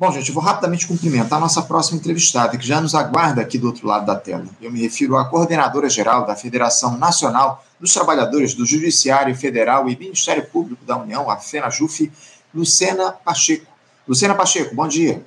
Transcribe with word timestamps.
Bom, 0.00 0.10
gente, 0.10 0.30
eu 0.30 0.34
vou 0.34 0.42
rapidamente 0.42 0.86
cumprimentar 0.86 1.36
a 1.36 1.40
nossa 1.42 1.60
próxima 1.60 1.98
entrevistada, 1.98 2.56
que 2.56 2.66
já 2.66 2.80
nos 2.80 2.94
aguarda 2.94 3.42
aqui 3.42 3.58
do 3.58 3.66
outro 3.66 3.86
lado 3.86 4.06
da 4.06 4.16
tela. 4.16 4.46
Eu 4.58 4.72
me 4.72 4.80
refiro 4.80 5.14
à 5.14 5.26
coordenadora-geral 5.26 6.24
da 6.24 6.34
Federação 6.34 6.96
Nacional 6.96 7.62
dos 7.78 7.92
Trabalhadores 7.92 8.54
do 8.54 8.64
Judiciário 8.64 9.36
Federal 9.36 9.90
e 9.90 9.96
Ministério 9.98 10.42
Público 10.46 10.82
da 10.86 10.96
União, 10.96 11.28
a 11.28 11.36
FENAJUF, 11.36 12.10
Lucena 12.54 13.12
Pacheco. 13.12 13.70
Lucena 14.08 14.34
Pacheco, 14.34 14.74
bom 14.74 14.88
dia. 14.88 15.22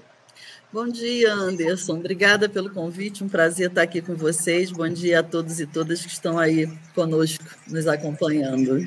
Bom 0.72 0.88
dia, 0.88 1.32
Anderson. 1.32 1.94
Obrigada 1.94 2.50
pelo 2.50 2.72
convite. 2.72 3.24
Um 3.24 3.30
prazer 3.30 3.70
estar 3.70 3.84
aqui 3.84 4.02
com 4.02 4.16
vocês. 4.16 4.72
Bom 4.72 4.90
dia 4.90 5.20
a 5.20 5.24
todos 5.24 5.60
e 5.60 5.68
todas 5.68 6.02
que 6.02 6.12
estão 6.12 6.40
aí 6.40 6.68
conosco, 6.96 7.46
nos 7.68 7.86
acompanhando. 7.86 8.84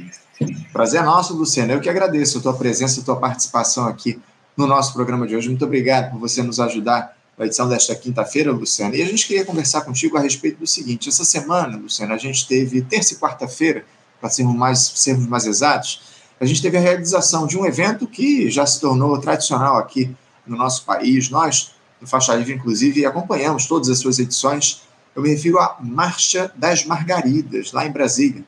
Prazer 0.73 1.05
nosso, 1.05 1.32
Luciana. 1.37 1.75
Eu 1.75 1.80
que 1.80 1.89
agradeço 1.89 2.39
a 2.39 2.43
tua 2.43 2.55
presença, 2.55 3.00
a 3.00 3.05
tua 3.05 3.14
participação 3.21 3.87
aqui 3.87 4.21
no 4.57 4.66
nosso 4.66 4.93
programa 4.93 5.27
de 5.27 5.36
hoje. 5.36 5.48
Muito 5.48 5.64
obrigado 5.64 6.11
por 6.11 6.20
você 6.20 6.43
nos 6.43 6.59
ajudar 6.59 7.16
na 7.36 7.45
edição 7.45 7.69
desta 7.69 7.95
quinta-feira, 7.95 8.51
Luciana. 8.51 8.97
E 8.97 9.02
a 9.02 9.06
gente 9.06 9.27
queria 9.27 9.45
conversar 9.45 9.83
contigo 9.83 10.16
a 10.16 10.20
respeito 10.20 10.59
do 10.59 10.66
seguinte: 10.66 11.09
essa 11.09 11.24
semana, 11.24 11.77
Luciana, 11.77 12.14
a 12.14 12.19
gente 12.19 12.47
teve 12.48 12.80
terça 12.83 13.14
e 13.14 13.16
quarta-feira, 13.19 13.84
para 14.20 14.30
sermos 14.30 14.56
mais, 14.56 14.78
sermos 14.95 15.27
mais 15.27 15.47
exatos, 15.47 16.00
a 16.41 16.45
gente 16.45 16.61
teve 16.61 16.77
a 16.77 16.80
realização 16.80 17.47
de 17.47 17.59
um 17.59 17.64
evento 17.64 18.06
que 18.06 18.50
já 18.50 18.66
se 18.66 18.80
tornou 18.80 19.19
tradicional 19.19 19.77
aqui 19.77 20.14
no 20.47 20.56
nosso 20.56 20.84
país. 20.84 21.30
Nós, 21.30 21.73
do 22.00 22.06
Faixa 22.06 22.34
Livre, 22.34 22.55
inclusive, 22.55 23.06
acompanhamos 23.06 23.66
todas 23.66 23.88
as 23.88 23.98
suas 23.98 24.19
edições. 24.19 24.83
Eu 25.14 25.23
me 25.23 25.30
refiro 25.30 25.59
à 25.59 25.77
Marcha 25.80 26.52
das 26.55 26.84
Margaridas, 26.84 27.73
lá 27.73 27.86
em 27.86 27.91
Brasília. 27.91 28.45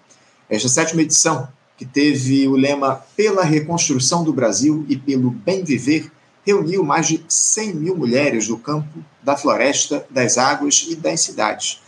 Esta 0.51 0.69
sétima 0.69 1.01
edição 1.01 1.49
que 1.79 1.87
teve 1.87 2.49
o 2.49 2.57
lema 2.57 3.05
Pela 3.17 3.45
Reconstrução 3.45 4.25
do 4.25 4.33
Brasil 4.33 4.85
e 4.89 4.97
pelo 4.97 5.31
Bem 5.31 5.63
Viver, 5.63 6.11
reuniu 6.45 6.83
mais 6.83 7.07
de 7.07 7.25
100 7.29 7.75
mil 7.75 7.97
mulheres 7.97 8.49
do 8.49 8.59
campo, 8.59 8.99
da 9.23 9.37
floresta, 9.37 10.05
das 10.11 10.37
águas 10.37 10.87
e 10.89 10.97
das 10.97 11.21
cidades. 11.21 11.81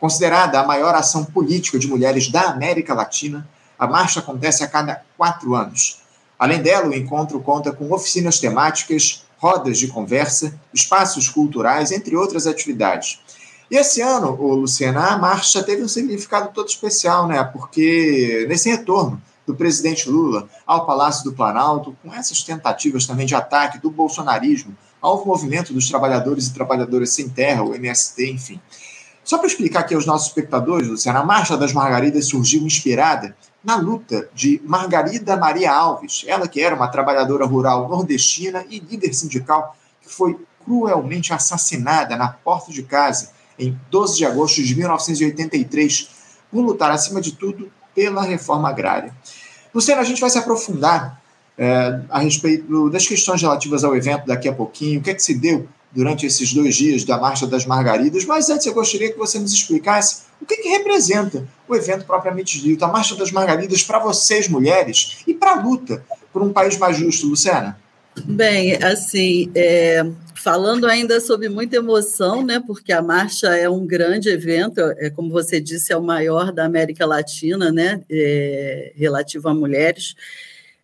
Considerada 0.00 0.58
a 0.58 0.66
maior 0.66 0.94
ação 0.96 1.24
política 1.24 1.78
de 1.78 1.86
mulheres 1.86 2.28
da 2.28 2.50
América 2.50 2.92
Latina, 2.92 3.48
a 3.78 3.86
marcha 3.86 4.18
acontece 4.18 4.64
a 4.64 4.68
cada 4.68 5.02
quatro 5.16 5.54
anos. 5.54 6.00
Além 6.36 6.60
dela, 6.60 6.88
o 6.88 6.94
encontro 6.94 7.38
conta 7.40 7.70
com 7.70 7.92
oficinas 7.92 8.40
temáticas, 8.40 9.24
rodas 9.38 9.78
de 9.78 9.86
conversa, 9.86 10.58
espaços 10.74 11.28
culturais, 11.28 11.92
entre 11.92 12.16
outras 12.16 12.46
atividades. 12.48 13.20
E 13.70 13.76
esse 13.76 14.00
ano, 14.00 14.30
Luciana, 14.54 15.08
a 15.08 15.18
marcha 15.18 15.62
teve 15.62 15.82
um 15.82 15.88
significado 15.88 16.50
todo 16.52 16.68
especial, 16.68 17.28
né? 17.28 17.42
Porque 17.44 18.44
nesse 18.48 18.68
retorno 18.68 19.20
do 19.46 19.54
presidente 19.54 20.08
Lula 20.08 20.48
ao 20.66 20.84
Palácio 20.84 21.24
do 21.24 21.32
Planalto, 21.32 21.96
com 22.02 22.12
essas 22.12 22.42
tentativas 22.42 23.06
também 23.06 23.26
de 23.26 23.34
ataque 23.34 23.78
do 23.78 23.90
bolsonarismo 23.90 24.76
ao 25.00 25.24
movimento 25.24 25.72
dos 25.72 25.88
trabalhadores 25.88 26.48
e 26.48 26.54
trabalhadoras 26.54 27.10
sem 27.10 27.28
terra, 27.28 27.62
o 27.62 27.74
MST, 27.74 28.30
enfim. 28.30 28.60
Só 29.22 29.38
para 29.38 29.46
explicar 29.46 29.80
aqui 29.80 29.94
aos 29.94 30.06
nossos 30.06 30.28
espectadores, 30.28 30.88
Luciana, 30.88 31.20
a 31.20 31.24
Marcha 31.24 31.56
das 31.56 31.72
Margaridas 31.72 32.26
surgiu 32.26 32.62
inspirada 32.62 33.36
na 33.62 33.76
luta 33.76 34.28
de 34.32 34.62
Margarida 34.64 35.36
Maria 35.36 35.72
Alves, 35.72 36.24
ela 36.26 36.46
que 36.46 36.60
era 36.60 36.76
uma 36.76 36.88
trabalhadora 36.88 37.44
rural 37.44 37.88
nordestina 37.88 38.64
e 38.70 38.78
líder 38.78 39.12
sindical 39.12 39.76
que 40.00 40.08
foi 40.08 40.38
cruelmente 40.64 41.32
assassinada 41.32 42.16
na 42.16 42.28
porta 42.28 42.72
de 42.72 42.82
casa 42.82 43.30
em 43.58 43.76
12 43.90 44.18
de 44.18 44.26
agosto 44.26 44.62
de 44.62 44.74
1983 44.74 46.08
por 46.50 46.60
lutar, 46.60 46.90
acima 46.90 47.20
de 47.20 47.32
tudo, 47.32 47.70
pela 47.96 48.22
reforma 48.22 48.68
agrária. 48.68 49.12
Luciano, 49.74 50.02
a 50.02 50.04
gente 50.04 50.20
vai 50.20 50.30
se 50.30 50.38
aprofundar 50.38 51.20
é, 51.58 52.00
a 52.10 52.18
respeito 52.18 52.90
das 52.90 53.08
questões 53.08 53.40
relativas 53.40 53.82
ao 53.82 53.96
evento 53.96 54.26
daqui 54.26 54.48
a 54.48 54.52
pouquinho, 54.52 55.00
o 55.00 55.02
que 55.02 55.10
é 55.10 55.14
que 55.14 55.22
se 55.22 55.34
deu 55.34 55.66
durante 55.90 56.26
esses 56.26 56.52
dois 56.52 56.74
dias 56.74 57.04
da 57.04 57.18
Marcha 57.18 57.46
das 57.46 57.64
Margaridas, 57.64 58.26
mas 58.26 58.50
antes 58.50 58.66
eu 58.66 58.74
gostaria 58.74 59.10
que 59.10 59.18
você 59.18 59.38
nos 59.38 59.54
explicasse 59.54 60.24
o 60.40 60.44
que, 60.44 60.56
que 60.58 60.68
representa 60.68 61.48
o 61.66 61.74
evento 61.74 62.04
propriamente 62.04 62.60
dito, 62.60 62.84
a 62.84 62.88
Marcha 62.88 63.16
das 63.16 63.32
Margaridas 63.32 63.82
para 63.82 63.98
vocês, 63.98 64.46
mulheres, 64.46 65.22
e 65.26 65.32
para 65.32 65.52
a 65.52 65.62
luta 65.62 66.04
por 66.30 66.42
um 66.42 66.52
país 66.52 66.76
mais 66.76 66.98
justo, 66.98 67.26
Luciana. 67.26 67.78
Bem, 68.24 68.74
assim, 68.82 69.50
é, 69.54 70.04
falando 70.46 70.86
ainda 70.86 71.18
sobre 71.18 71.48
muita 71.48 71.74
emoção, 71.74 72.40
né? 72.46 72.62
Porque 72.64 72.92
a 72.92 73.02
marcha 73.02 73.48
é 73.56 73.68
um 73.68 73.84
grande 73.84 74.28
evento, 74.28 74.78
é 74.96 75.10
como 75.10 75.28
você 75.28 75.60
disse, 75.60 75.92
é 75.92 75.96
o 75.96 76.00
maior 76.00 76.52
da 76.52 76.64
América 76.64 77.04
Latina, 77.04 77.72
né? 77.72 78.00
É, 78.08 78.92
relativo 78.94 79.48
a 79.48 79.54
mulheres. 79.54 80.14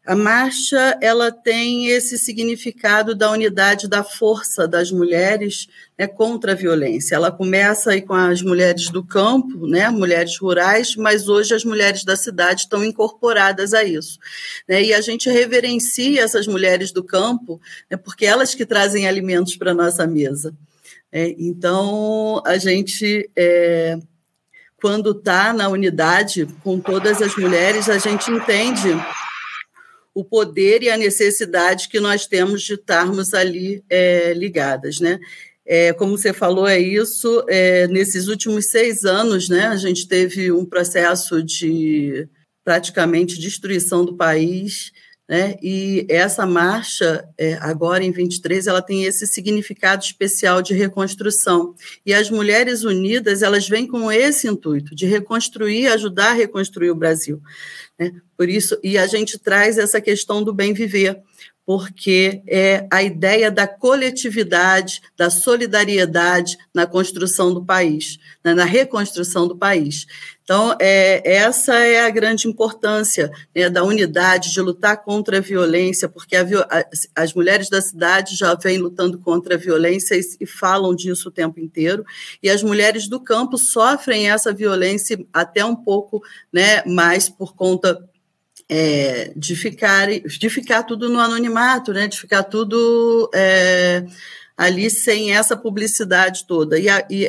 A 0.05 0.17
marcha 0.17 0.99
ela 1.01 1.31
tem 1.31 1.87
esse 1.87 2.19
significado 2.19 3.15
da 3.15 3.31
unidade 3.31 3.89
da 3.89 4.03
força 4.03 4.67
das 4.67 4.91
mulheres 4.91 5.69
né, 5.97 6.09
contra 6.09 6.53
a 6.53 6.55
violência. 6.57 7.15
Ela 7.15 7.31
começa 7.31 7.93
aí 7.93 8.03
com 8.03 8.13
as 8.13 8.43
mulheres 8.43 8.91
do 8.91 9.05
campo, 9.05 9.65
né, 9.69 9.89
mulheres 9.91 10.37
rurais, 10.37 10.97
mas 10.97 11.29
hoje 11.29 11.55
as 11.55 11.65
mulheres 11.65 12.03
da 12.03 12.17
cidade 12.17 12.63
estão 12.63 12.85
incorporadas 12.85 13.73
a 13.73 13.85
isso. 13.85 14.19
Né, 14.69 14.83
e 14.83 14.93
a 14.93 15.01
gente 15.01 15.31
reverencia 15.31 16.21
essas 16.21 16.49
mulheres 16.49 16.91
do 16.91 17.05
campo, 17.05 17.61
né, 17.89 17.97
porque 17.97 18.27
elas 18.27 18.57
que 18.57 18.67
trazem 18.67 19.07
alimentos 19.07 19.57
para 19.57 19.73
nossa 19.73 20.05
mesa. 20.05 20.53
É, 21.13 21.33
então, 21.39 22.43
a 22.45 22.59
gente 22.59 23.31
é, 23.37 23.99
quando 24.81 25.13
está 25.13 25.53
na 25.53 25.69
unidade 25.69 26.49
com 26.65 26.81
todas 26.81 27.23
as 27.23 27.37
mulheres, 27.37 27.89
a 27.89 27.99
gente 27.99 28.33
entende 28.33 28.89
o 30.15 30.25
poder 30.25 30.83
e 30.83 30.91
a 30.91 30.97
necessidade 30.97 31.89
que 31.89 32.01
nós 32.01 32.27
temos 32.27 32.63
de 32.63 32.75
estarmos 32.75 33.33
ali 33.35 33.83
é, 33.89 34.33
ligadas, 34.35 35.01
né? 35.01 35.19
É, 35.65 35.93
como 35.93 36.19
você 36.19 36.33
falou, 36.33 36.67
é 36.67 36.79
isso. 36.79 37.45
É, 37.49 37.87
nesses 37.89 38.29
últimos 38.29 38.71
seis 38.71 39.05
anos, 39.05 39.49
né, 39.49 39.69
a 39.69 39.77
gente 39.77 40.09
teve 40.09 40.51
um 40.51 40.65
processo 40.65 41.43
de 41.43 42.29
praticamente 42.65 43.39
destruição 43.39 44.05
do 44.05 44.17
país, 44.17 44.93
né? 45.29 45.57
E 45.63 46.05
essa 46.11 46.45
marcha, 46.45 47.25
é, 47.39 47.55
agora 47.55 48.05
em 48.05 48.11
23, 48.11 48.67
ela 48.67 48.83
tem 48.83 49.05
esse 49.05 49.27
significado 49.27 50.05
especial 50.05 50.61
de 50.61 50.75
reconstrução. 50.75 51.75
E 52.05 52.13
as 52.13 52.29
Mulheres 52.29 52.85
Unidas, 52.85 53.41
elas 53.41 53.69
vêm 53.69 53.87
com 53.87 54.11
esse 54.11 54.49
intuito 54.49 54.95
de 54.95 55.07
reconstruir, 55.07 55.87
ajudar 55.87 56.31
a 56.31 56.35
reconstruir 56.35 56.91
o 56.91 56.95
Brasil. 56.95 57.41
Né? 57.99 58.13
Por 58.37 58.49
isso, 58.49 58.79
e 58.83 58.99
a 58.99 59.07
gente 59.07 59.39
traz 59.39 59.79
essa 59.79 60.01
questão 60.01 60.43
do 60.43 60.53
bem 60.53 60.73
viver, 60.73 61.23
porque 61.73 62.43
é 62.47 62.87
a 62.93 63.03
ideia 63.03 63.51
da 63.51 63.67
coletividade, 63.67 65.01
da 65.17 65.31
solidariedade 65.31 66.59
na 66.75 66.87
construção 66.87 67.55
do 67.55 67.65
país, 67.65 68.19
né, 68.45 68.53
na 68.53 68.67
reconstrução 68.67 69.49
do 69.49 69.57
país. 69.57 70.07
Então, 70.45 70.77
é, 70.79 71.23
essa 71.25 71.75
é 71.75 72.05
a 72.05 72.11
grande 72.11 72.47
importância 72.47 73.33
né, 73.57 73.71
da 73.71 73.83
unidade, 73.85 74.53
de 74.53 74.61
lutar 74.61 75.03
contra 75.03 75.39
a 75.39 75.41
violência, 75.41 76.11
porque 76.11 76.37
a, 76.37 76.47
as 77.17 77.33
mulheres 77.33 77.71
da 77.71 77.81
cidade 77.81 78.37
já 78.37 78.55
vêm 78.55 78.77
lutando 78.77 79.19
contra 79.19 79.55
a 79.55 79.59
violência 79.59 80.15
e, 80.15 80.21
e, 80.43 80.47
falam 80.47 80.95
disso 80.95 81.31
o 81.31 81.33
tempo 81.33 81.59
inteiro, 81.59 82.05
e 82.43 82.51
as 82.51 82.63
mulheres 82.63 83.09
do 83.09 83.19
campo 83.19 83.57
sofrem 83.57 84.31
essa 84.31 84.53
violência 84.53 85.19
até 85.33 85.65
um 85.65 85.75
pouco 85.75 86.23
né, 86.53 86.85
mais 86.85 87.31
por 87.31 87.57
conta 87.57 88.07
é, 88.75 89.31
de, 89.37 89.55
ficar, 89.55 90.09
de 90.09 90.49
ficar 90.49 90.83
tudo 90.85 91.11
no 91.11 91.21
anonimato, 91.21 91.93
né, 91.93 92.09
de 92.09 92.19
ficar 92.19 92.43
tudo 92.43 93.31
é, 93.35 94.03
ali 94.57 94.89
sem 94.89 95.37
essa 95.37 95.55
publicidade 95.55 96.47
toda. 96.47 96.79
E, 96.79 96.89
a, 96.89 97.07
e 97.11 97.27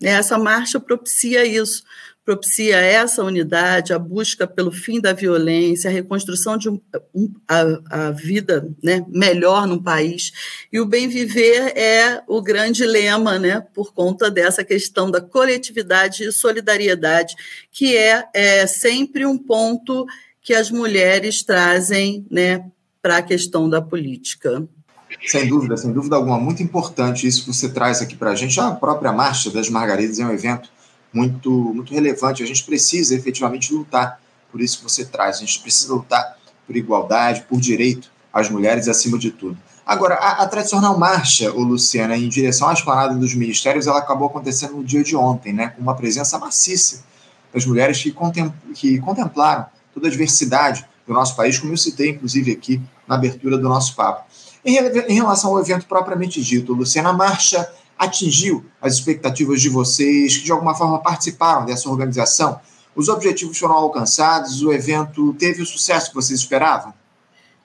essa 0.00 0.38
marcha 0.38 0.78
propicia 0.78 1.44
isso, 1.44 1.82
propicia 2.24 2.76
essa 2.76 3.24
unidade, 3.24 3.92
a 3.92 3.98
busca 3.98 4.46
pelo 4.46 4.70
fim 4.70 5.00
da 5.00 5.12
violência, 5.12 5.90
a 5.90 5.92
reconstrução 5.92 6.56
de 6.56 6.68
um, 6.68 6.80
um, 7.12 7.34
a, 7.48 7.62
a, 7.90 8.10
vida 8.12 8.72
né, 8.80 9.04
melhor 9.08 9.66
no 9.66 9.82
país. 9.82 10.30
E 10.72 10.78
o 10.78 10.86
bem 10.86 11.08
viver 11.08 11.76
é 11.76 12.22
o 12.28 12.40
grande 12.40 12.86
lema, 12.86 13.36
né, 13.36 13.66
por 13.74 13.92
conta 13.92 14.30
dessa 14.30 14.62
questão 14.62 15.10
da 15.10 15.20
coletividade 15.20 16.22
e 16.22 16.30
solidariedade, 16.30 17.34
que 17.72 17.96
é, 17.96 18.28
é 18.32 18.64
sempre 18.68 19.26
um 19.26 19.36
ponto 19.36 20.06
que 20.44 20.52
as 20.52 20.70
mulheres 20.70 21.42
trazem 21.42 22.26
né, 22.30 22.66
para 23.00 23.16
a 23.16 23.22
questão 23.22 23.68
da 23.68 23.80
política. 23.80 24.62
Sem 25.26 25.48
dúvida, 25.48 25.74
sem 25.74 25.90
dúvida 25.90 26.16
alguma, 26.16 26.38
muito 26.38 26.62
importante 26.62 27.26
isso 27.26 27.44
que 27.44 27.54
você 27.54 27.70
traz 27.70 28.02
aqui 28.02 28.14
para 28.14 28.30
a 28.30 28.34
gente. 28.34 28.60
A 28.60 28.70
própria 28.72 29.10
Marcha 29.10 29.50
das 29.50 29.70
Margaridas 29.70 30.18
é 30.18 30.26
um 30.26 30.32
evento 30.32 30.68
muito, 31.10 31.50
muito 31.50 31.94
relevante. 31.94 32.42
A 32.42 32.46
gente 32.46 32.62
precisa 32.62 33.14
efetivamente 33.14 33.72
lutar 33.72 34.20
por 34.52 34.60
isso 34.60 34.78
que 34.78 34.82
você 34.82 35.06
traz. 35.06 35.38
A 35.38 35.40
gente 35.40 35.60
precisa 35.60 35.94
lutar 35.94 36.36
por 36.66 36.76
igualdade, 36.76 37.46
por 37.48 37.58
direito 37.58 38.10
às 38.30 38.50
mulheres 38.50 38.86
acima 38.86 39.18
de 39.18 39.30
tudo. 39.30 39.56
Agora, 39.86 40.16
a, 40.16 40.42
a 40.42 40.46
tradicional 40.46 40.98
marcha, 40.98 41.52
o 41.52 41.62
Luciana, 41.62 42.16
em 42.16 42.28
direção 42.28 42.68
à 42.68 42.74
esplanada 42.74 43.14
dos 43.14 43.34
ministérios, 43.34 43.86
ela 43.86 43.98
acabou 43.98 44.28
acontecendo 44.28 44.76
no 44.76 44.84
dia 44.84 45.02
de 45.02 45.16
ontem, 45.16 45.52
né, 45.54 45.68
com 45.68 45.80
uma 45.80 45.94
presença 45.94 46.38
maciça 46.38 47.04
das 47.52 47.64
mulheres 47.64 48.02
que, 48.02 48.10
contem, 48.10 48.52
que 48.74 48.98
contemplaram 48.98 49.66
toda 49.94 50.08
a 50.08 50.10
diversidade 50.10 50.84
do 51.06 51.14
nosso 51.14 51.36
país, 51.36 51.58
como 51.58 51.72
eu 51.72 51.76
citei, 51.76 52.10
inclusive, 52.10 52.52
aqui 52.52 52.80
na 53.06 53.14
abertura 53.14 53.56
do 53.56 53.68
nosso 53.68 53.94
papo. 53.94 54.24
Em, 54.64 54.76
em 54.76 55.14
relação 55.14 55.50
ao 55.50 55.60
evento 55.60 55.86
propriamente 55.86 56.42
dito, 56.42 56.72
Luciana, 56.72 57.10
a 57.10 57.12
marcha 57.12 57.70
atingiu 57.98 58.64
as 58.80 58.94
expectativas 58.94 59.60
de 59.60 59.68
vocês 59.68 60.36
que 60.36 60.44
de 60.44 60.52
alguma 60.52 60.74
forma 60.74 60.98
participaram 61.00 61.64
dessa 61.64 61.88
organização? 61.88 62.60
Os 62.94 63.08
objetivos 63.08 63.58
foram 63.58 63.74
alcançados? 63.74 64.62
O 64.62 64.72
evento 64.72 65.34
teve 65.34 65.62
o 65.62 65.66
sucesso 65.66 66.08
que 66.08 66.14
vocês 66.14 66.40
esperavam? 66.40 66.94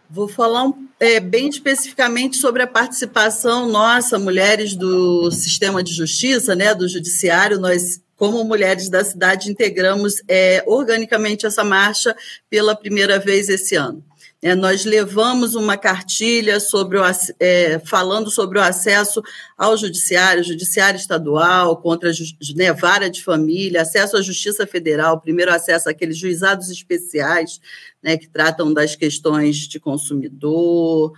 Vou 0.09 0.27
falar 0.27 0.71
é, 0.99 1.19
bem 1.19 1.47
especificamente 1.47 2.37
sobre 2.37 2.63
a 2.63 2.67
participação 2.67 3.69
nossa, 3.69 4.17
mulheres 4.17 4.75
do 4.75 5.29
sistema 5.31 5.83
de 5.83 5.93
justiça, 5.93 6.55
né, 6.55 6.73
do 6.73 6.87
judiciário. 6.87 7.59
Nós, 7.59 8.01
como 8.19 8.43
mulheres 8.43 8.89
da 8.89 9.01
cidade, 9.01 9.49
integramos 9.49 10.21
é, 10.27 10.61
organicamente 10.67 11.45
essa 11.45 11.63
marcha 11.63 12.13
pela 12.49 12.75
primeira 12.75 13.17
vez 13.17 13.47
esse 13.47 13.75
ano. 13.75 14.03
É, 14.41 14.53
nós 14.55 14.83
levamos 14.83 15.55
uma 15.55 15.77
cartilha 15.77 16.59
sobre 16.59 16.97
o, 16.97 17.03
é, 17.39 17.79
falando 17.79 18.29
sobre 18.29 18.59
o 18.59 18.61
acesso 18.61 19.23
ao 19.57 19.77
judiciário, 19.77 20.43
judiciário 20.43 20.97
estadual, 20.97 21.77
contra 21.77 22.11
né, 22.55 22.73
vara 22.73 23.09
de 23.09 23.23
família, 23.23 23.83
acesso 23.83 24.17
à 24.17 24.21
justiça 24.21 24.67
federal, 24.67 25.21
primeiro 25.21 25.53
acesso 25.53 25.89
àqueles 25.89 26.17
juizados 26.17 26.69
especiais 26.69 27.61
né, 28.03 28.17
que 28.17 28.27
tratam 28.27 28.73
das 28.73 28.97
questões 28.97 29.55
de 29.59 29.79
consumidor. 29.79 31.13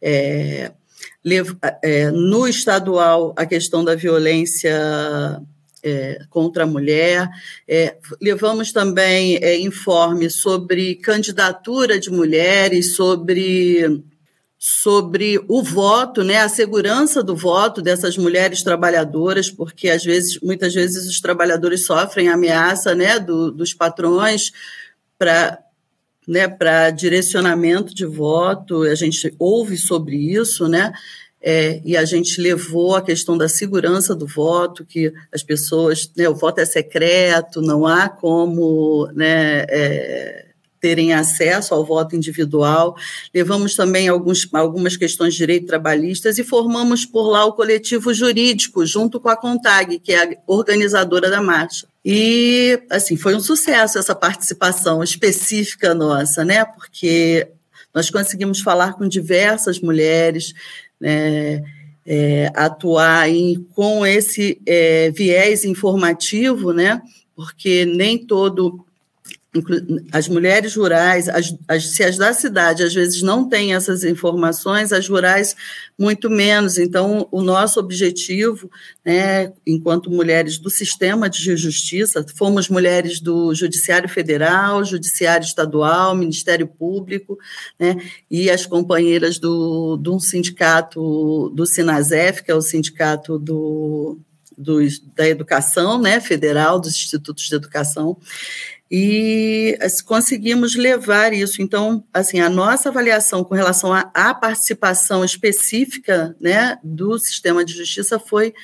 É, 0.00 0.72
é 1.82 2.10
no 2.10 2.48
estadual, 2.48 3.34
a 3.36 3.44
questão 3.44 3.84
da 3.84 3.94
violência 3.94 4.74
é, 5.86 6.18
contra 6.28 6.64
a 6.64 6.66
mulher. 6.66 7.28
É, 7.68 7.96
levamos 8.20 8.72
também 8.72 9.36
é, 9.36 9.56
informes 9.60 10.40
sobre 10.40 10.96
candidatura 10.96 11.98
de 12.00 12.10
mulheres, 12.10 12.96
sobre 12.96 14.02
sobre 14.58 15.38
o 15.48 15.62
voto, 15.62 16.24
né, 16.24 16.38
a 16.38 16.48
segurança 16.48 17.22
do 17.22 17.36
voto 17.36 17.82
dessas 17.82 18.16
mulheres 18.16 18.62
trabalhadoras, 18.62 19.50
porque 19.50 19.88
às 19.88 20.02
vezes, 20.02 20.40
muitas 20.40 20.74
vezes 20.74 21.06
os 21.06 21.20
trabalhadores 21.20 21.84
sofrem 21.84 22.28
ameaça, 22.28 22.94
né, 22.94 23.20
do, 23.20 23.52
dos 23.52 23.74
patrões 23.74 24.50
para 25.18 25.58
né, 26.26 26.48
para 26.48 26.90
direcionamento 26.90 27.94
de 27.94 28.04
voto. 28.04 28.82
A 28.82 28.94
gente 28.96 29.32
ouve 29.38 29.76
sobre 29.76 30.16
isso, 30.16 30.66
né? 30.66 30.92
É, 31.48 31.80
e 31.84 31.96
a 31.96 32.04
gente 32.04 32.40
levou 32.40 32.96
a 32.96 33.02
questão 33.02 33.38
da 33.38 33.48
segurança 33.48 34.16
do 34.16 34.26
voto, 34.26 34.84
que 34.84 35.12
as 35.32 35.44
pessoas, 35.44 36.10
né, 36.16 36.28
o 36.28 36.34
voto 36.34 36.60
é 36.60 36.64
secreto, 36.64 37.62
não 37.62 37.86
há 37.86 38.08
como 38.08 39.08
né, 39.14 39.64
é, 39.68 40.46
terem 40.80 41.14
acesso 41.14 41.72
ao 41.72 41.84
voto 41.84 42.16
individual. 42.16 42.96
Levamos 43.32 43.76
também 43.76 44.08
alguns, 44.08 44.48
algumas 44.52 44.96
questões 44.96 45.34
de 45.34 45.38
direito 45.38 45.68
trabalhistas 45.68 46.36
e 46.36 46.42
formamos 46.42 47.06
por 47.06 47.28
lá 47.28 47.44
o 47.44 47.52
coletivo 47.52 48.12
jurídico, 48.12 48.84
junto 48.84 49.20
com 49.20 49.28
a 49.28 49.36
CONTAG, 49.36 50.00
que 50.00 50.12
é 50.12 50.24
a 50.24 50.36
organizadora 50.48 51.30
da 51.30 51.40
marcha. 51.40 51.86
E, 52.04 52.82
assim, 52.90 53.16
foi 53.16 53.36
um 53.36 53.40
sucesso 53.40 54.00
essa 54.00 54.16
participação 54.16 55.00
específica 55.00 55.94
nossa, 55.94 56.44
né? 56.44 56.64
Porque 56.64 57.46
nós 57.96 58.10
conseguimos 58.10 58.60
falar 58.60 58.92
com 58.92 59.08
diversas 59.08 59.80
mulheres, 59.80 60.52
né, 61.00 61.62
é, 62.04 62.50
atuar 62.54 63.28
em, 63.28 63.66
com 63.74 64.06
esse 64.06 64.60
é, 64.64 65.10
viés 65.10 65.64
informativo, 65.64 66.72
né, 66.72 67.00
porque 67.34 67.84
nem 67.84 68.18
todo 68.18 68.84
as 70.12 70.28
mulheres 70.28 70.74
rurais, 70.74 71.28
as, 71.28 71.54
as, 71.68 71.86
se 71.88 72.02
as 72.02 72.16
da 72.16 72.32
cidade 72.32 72.82
às 72.82 72.94
vezes 72.94 73.22
não 73.22 73.48
têm 73.48 73.74
essas 73.74 74.04
informações, 74.04 74.92
as 74.92 75.08
rurais 75.08 75.54
muito 75.98 76.28
menos. 76.28 76.78
Então, 76.78 77.28
o 77.30 77.42
nosso 77.42 77.80
objetivo, 77.80 78.70
né, 79.04 79.52
enquanto 79.66 80.10
mulheres 80.10 80.58
do 80.58 80.70
sistema 80.70 81.28
de 81.28 81.56
justiça, 81.56 82.24
fomos 82.34 82.68
mulheres 82.68 83.20
do 83.20 83.54
Judiciário 83.54 84.08
Federal, 84.08 84.84
Judiciário 84.84 85.44
Estadual, 85.44 86.14
Ministério 86.14 86.66
Público, 86.66 87.38
né, 87.78 87.96
e 88.30 88.50
as 88.50 88.66
companheiras 88.66 89.38
do, 89.38 89.96
do 89.96 90.18
sindicato 90.20 91.50
do 91.54 91.66
Sinasef, 91.66 92.42
que 92.42 92.50
é 92.50 92.54
o 92.54 92.60
sindicato 92.60 93.38
do, 93.38 94.18
da 95.14 95.28
educação 95.28 96.00
né, 96.00 96.20
federal, 96.20 96.80
dos 96.80 96.94
institutos 96.94 97.44
de 97.44 97.54
educação, 97.54 98.16
e 98.90 99.76
assim, 99.80 100.04
conseguimos 100.04 100.76
levar 100.76 101.32
isso. 101.32 101.60
Então, 101.60 102.04
assim, 102.12 102.40
a 102.40 102.48
nossa 102.48 102.88
avaliação 102.88 103.42
com 103.42 103.54
relação 103.54 103.92
à, 103.92 104.34
participação 104.34 105.24
específica 105.24 106.36
né, 106.40 106.78
do 106.82 107.18
sistema 107.18 107.64
de 107.64 107.74
justiça 107.74 108.18
foi 108.18 108.54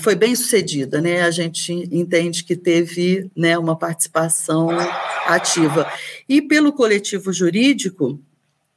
foi 0.00 0.14
bem 0.14 0.34
sucedida, 0.34 0.98
né? 0.98 1.22
A 1.22 1.30
gente 1.30 1.72
entende 1.92 2.42
que 2.42 2.56
teve 2.56 3.30
né, 3.36 3.58
uma 3.58 3.76
participação 3.76 4.70
ativa. 5.26 5.86
E 6.26 6.40
pelo 6.40 6.72
coletivo 6.72 7.30
jurídico, 7.34 8.18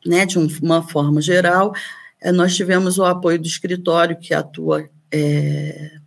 né, 0.05 0.25
de 0.25 0.37
uma 0.37 0.85
forma 0.85 1.21
geral, 1.21 1.73
eh, 2.19 2.33
nós 2.33 2.55
tivemos 2.55 2.97
o 2.97 3.05
apoio 3.05 3.39
do 3.39 3.47
escritório 3.47 4.19
que 4.19 4.33
atua 4.33 4.89
é, 5.11 6.00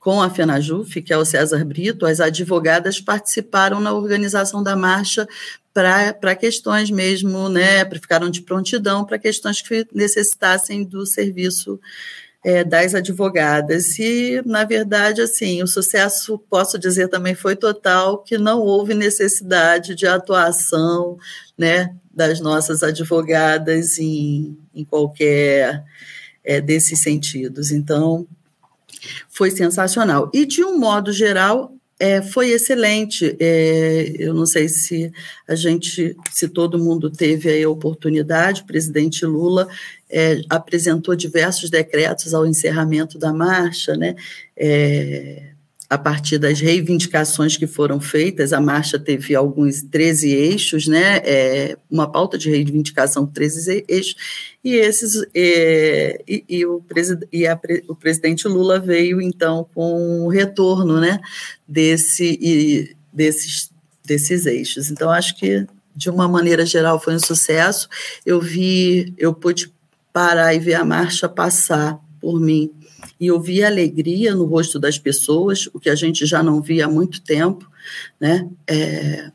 com 0.00 0.22
a 0.22 0.30
FENAJUF, 0.30 1.02
que 1.02 1.12
é 1.12 1.18
o 1.18 1.26
César 1.26 1.62
Brito, 1.62 2.06
as 2.06 2.20
advogadas 2.20 2.98
participaram 2.98 3.80
na 3.80 3.92
organização 3.92 4.62
da 4.62 4.74
marcha 4.74 5.28
para 5.74 6.34
questões 6.34 6.90
mesmo, 6.90 7.50
né, 7.50 7.84
ficaram 7.90 8.30
de 8.30 8.40
prontidão 8.40 9.04
para 9.04 9.18
questões 9.18 9.60
que 9.60 9.86
necessitassem 9.92 10.84
do 10.84 11.04
serviço 11.04 11.78
é, 12.42 12.64
das 12.64 12.94
advogadas. 12.94 13.98
E, 13.98 14.42
na 14.46 14.64
verdade, 14.64 15.20
assim, 15.20 15.62
o 15.62 15.66
sucesso, 15.66 16.38
posso 16.48 16.78
dizer 16.78 17.08
também, 17.08 17.34
foi 17.34 17.54
total, 17.54 18.22
que 18.22 18.38
não 18.38 18.60
houve 18.60 18.94
necessidade 18.94 19.94
de 19.94 20.06
atuação 20.06 21.18
né, 21.58 21.94
das 22.10 22.40
nossas 22.40 22.82
advogadas 22.82 23.98
em, 23.98 24.56
em 24.74 24.82
qualquer 24.82 25.84
é, 26.42 26.58
desses 26.58 27.02
sentidos. 27.02 27.70
Então, 27.70 28.26
foi 29.28 29.50
sensacional. 29.50 30.30
E, 30.32 30.44
de 30.46 30.64
um 30.64 30.78
modo 30.78 31.12
geral, 31.12 31.74
é, 31.98 32.22
foi 32.22 32.50
excelente. 32.50 33.36
É, 33.38 34.14
eu 34.18 34.32
não 34.32 34.46
sei 34.46 34.68
se 34.68 35.12
a 35.46 35.54
gente, 35.54 36.16
se 36.32 36.48
todo 36.48 36.78
mundo 36.78 37.10
teve 37.10 37.62
a 37.62 37.68
oportunidade, 37.68 38.62
o 38.62 38.66
presidente 38.66 39.26
Lula 39.26 39.68
é, 40.08 40.40
apresentou 40.48 41.14
diversos 41.14 41.68
decretos 41.68 42.32
ao 42.32 42.46
encerramento 42.46 43.18
da 43.18 43.32
marcha, 43.32 43.94
né? 43.96 44.16
A 45.90 45.98
partir 45.98 46.38
das 46.38 46.60
reivindicações 46.60 47.56
que 47.56 47.66
foram 47.66 48.00
feitas, 48.00 48.52
a 48.52 48.60
marcha 48.60 48.96
teve 48.96 49.34
alguns 49.34 49.82
13 49.82 50.30
eixos, 50.30 50.86
né, 50.86 51.16
é, 51.24 51.76
uma 51.90 52.10
pauta 52.10 52.38
de 52.38 52.48
reivindicação 52.48 53.26
com 53.26 53.32
13 53.32 53.84
eixos, 53.88 54.14
e 54.62 54.76
esses 54.76 55.26
é, 55.34 56.22
e, 56.28 56.44
e, 56.48 56.64
o, 56.64 56.80
e 57.32 57.44
a, 57.44 57.60
o 57.88 57.96
presidente 57.96 58.46
Lula 58.46 58.78
veio 58.78 59.20
então 59.20 59.66
com 59.74 60.20
o 60.22 60.28
retorno, 60.28 61.00
né, 61.00 61.20
desse 61.66 62.38
e, 62.40 62.96
desses 63.12 63.68
desses 64.10 64.46
eixos. 64.46 64.90
Então 64.90 65.10
acho 65.10 65.36
que 65.36 65.66
de 65.94 66.10
uma 66.10 66.28
maneira 66.28 66.64
geral 66.66 67.00
foi 67.00 67.14
um 67.14 67.20
sucesso. 67.20 67.88
Eu 68.24 68.40
vi, 68.40 69.14
eu 69.16 69.32
pude 69.32 69.72
parar 70.12 70.54
e 70.54 70.58
ver 70.58 70.74
a 70.74 70.84
marcha 70.84 71.28
passar 71.28 71.98
por 72.20 72.40
mim 72.40 72.70
e 73.18 73.26
eu 73.26 73.40
vi 73.40 73.62
alegria 73.62 74.34
no 74.34 74.44
rosto 74.44 74.78
das 74.78 74.98
pessoas, 74.98 75.68
o 75.72 75.80
que 75.80 75.90
a 75.90 75.94
gente 75.94 76.24
já 76.26 76.42
não 76.42 76.60
via 76.60 76.86
há 76.86 76.88
muito 76.88 77.20
tempo, 77.22 77.68
né? 78.20 78.48
É, 78.66 79.30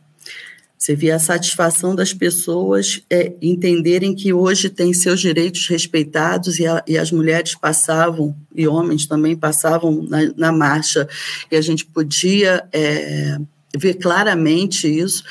você 0.86 0.96
via 0.96 1.16
a 1.16 1.20
satisfação 1.20 1.96
das 1.96 2.14
pessoas 2.14 3.02
é, 3.10 3.34
entenderem 3.42 4.14
que 4.14 4.32
hoje 4.32 4.70
tem 4.70 4.94
seus 4.94 5.20
direitos 5.20 5.68
respeitados 5.68 6.60
e, 6.60 6.68
a, 6.68 6.84
e, 6.88 6.96
as 6.96 7.12
mulheres 7.12 7.56
passavam, 7.56 8.36
e 8.54 8.68
homens 8.68 9.08
também 9.08 9.36
passavam 9.36 10.04
na, 10.04 10.20
na 10.38 10.52
marcha, 10.52 11.08
e 11.52 11.56
a 11.56 11.62
gente 11.62 11.86
podia 11.86 12.68
é, 12.72 13.38
ver 13.76 13.96
claramente 13.96 14.88
isso. 14.88 15.24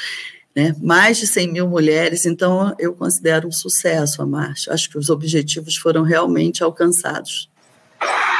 Né? 0.57 0.75
Mais 0.83 1.19
de 1.19 1.27
100 1.27 1.53
mil 1.53 1.69
mulheres, 1.69 2.27
então 2.27 2.75
eu 2.77 2.93
considero 2.93 3.47
um 3.47 3.53
sucesso 3.53 4.23
a 4.23 4.27
marcha. 4.27 4.73
Acho 4.73 4.91
que 4.91 4.99
os 4.99 5.09
objetivos 5.09 5.77
foram 5.77 6.03
realmente 6.03 6.65
alcançados. 6.65 7.49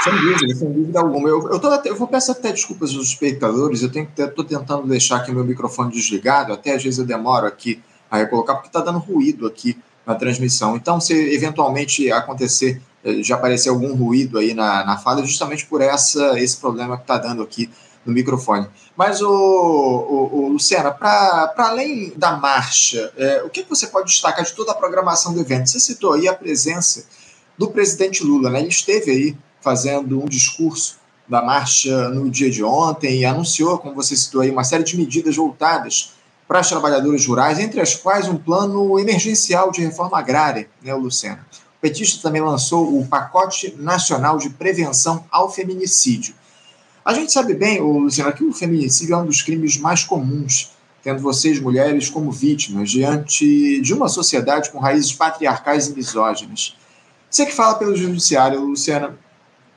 Sem 0.05 0.13
dúvida, 0.21 0.55
sem 0.55 0.71
dúvida 0.71 1.01
alguma. 1.01 1.29
Eu, 1.29 1.51
eu, 1.51 1.59
tô, 1.59 1.73
eu 1.87 1.97
vou 1.97 2.07
peço 2.07 2.31
até 2.31 2.53
desculpas 2.53 2.95
aos 2.95 3.09
espectadores, 3.09 3.83
eu 3.83 3.89
estou 3.89 4.45
tentando 4.45 4.87
deixar 4.87 5.17
aqui 5.17 5.33
meu 5.33 5.45
microfone 5.45 5.91
desligado, 5.91 6.53
até 6.53 6.75
às 6.75 6.83
vezes 6.83 6.99
eu 6.99 7.07
demoro 7.07 7.47
aqui 7.47 7.83
a 8.11 8.19
recolocar, 8.19 8.57
porque 8.57 8.69
está 8.69 8.81
dando 8.81 8.99
ruído 8.99 9.47
aqui 9.47 9.79
na 10.05 10.15
transmissão. 10.15 10.77
Então, 10.77 11.01
se 11.01 11.15
eventualmente 11.35 12.13
acontecer, 12.13 12.83
eh, 13.03 13.23
já 13.23 13.37
aparecer 13.37 13.71
algum 13.71 13.95
ruído 13.95 14.39
aí 14.39 14.53
na, 14.53 14.85
na 14.85 14.99
fala, 14.99 15.23
é 15.23 15.25
justamente 15.25 15.65
por 15.65 15.81
essa, 15.81 16.39
esse 16.39 16.59
problema 16.59 16.97
que 16.99 17.05
está 17.05 17.17
dando 17.17 17.43
aqui 17.43 17.71
no 18.05 18.13
microfone. 18.13 18.69
Mas, 18.95 19.23
o, 19.23 19.31
o, 19.31 20.45
o 20.45 20.49
Luciana, 20.51 20.91
para 20.91 21.55
além 21.57 22.13
da 22.15 22.37
marcha, 22.37 23.11
é, 23.17 23.43
o 23.43 23.49
que 23.49 23.65
você 23.67 23.87
pode 23.87 24.09
destacar 24.09 24.45
de 24.45 24.53
toda 24.53 24.73
a 24.73 24.75
programação 24.75 25.33
do 25.33 25.41
evento? 25.41 25.71
Você 25.71 25.81
citou 25.81 26.13
aí 26.13 26.29
a 26.29 26.35
presença 26.35 27.07
do 27.57 27.71
presidente 27.71 28.23
Lula, 28.23 28.51
né? 28.51 28.61
Ele 28.61 28.69
esteve 28.69 29.11
aí 29.11 29.37
fazendo 29.65 30.23
um 30.23 30.27
discurso 30.27 30.99
da 31.27 31.41
marcha 31.41 32.11
no 32.11 32.31
dia 32.31 32.51
de 32.51 32.63
ontem 32.63 33.21
e 33.21 33.25
anunciou, 33.25 33.79
como 33.79 33.95
você 33.95 34.15
citou 34.15 34.43
aí, 34.43 34.51
uma 34.51 34.63
série 34.63 34.85
de 34.85 34.95
medidas 34.95 35.35
voltadas 35.35 36.13
para 36.47 36.61
os 36.61 36.69
trabalhadores 36.69 37.27
rurais, 37.27 37.59
entre 37.59 37.81
as 37.81 37.95
quais 37.97 38.29
um 38.29 38.37
plano 38.37 38.99
emergencial 38.99 39.71
de 39.71 39.81
reforma 39.81 40.19
agrária, 40.19 40.69
né, 40.83 40.93
Luciana? 40.93 41.47
O 41.79 41.81
petista 41.81 42.21
também 42.21 42.43
lançou 42.43 43.01
o 43.01 43.07
Pacote 43.07 43.75
Nacional 43.79 44.37
de 44.37 44.51
Prevenção 44.51 45.25
ao 45.31 45.51
Feminicídio. 45.51 46.35
A 47.03 47.15
gente 47.15 47.33
sabe 47.33 47.55
bem, 47.55 47.81
Luciana, 47.81 48.33
que 48.33 48.45
o 48.45 48.53
feminicídio 48.53 49.15
é 49.15 49.19
um 49.19 49.27
dos 49.27 49.41
crimes 49.41 49.79
mais 49.79 50.05
comuns, 50.05 50.73
tendo 51.03 51.21
vocês, 51.21 51.59
mulheres, 51.61 52.09
como 52.11 52.31
vítimas, 52.31 52.91
diante 52.91 53.81
de 53.81 53.93
uma 53.95 54.09
sociedade 54.09 54.71
com 54.71 54.79
raízes 54.79 55.13
patriarcais 55.13 55.89
e 55.89 55.95
misóginas. 55.95 56.77
Você 57.31 57.45
que 57.45 57.53
fala 57.53 57.75
pelo 57.75 57.97
judiciário, 57.97 58.61
Luciana, 58.61 59.19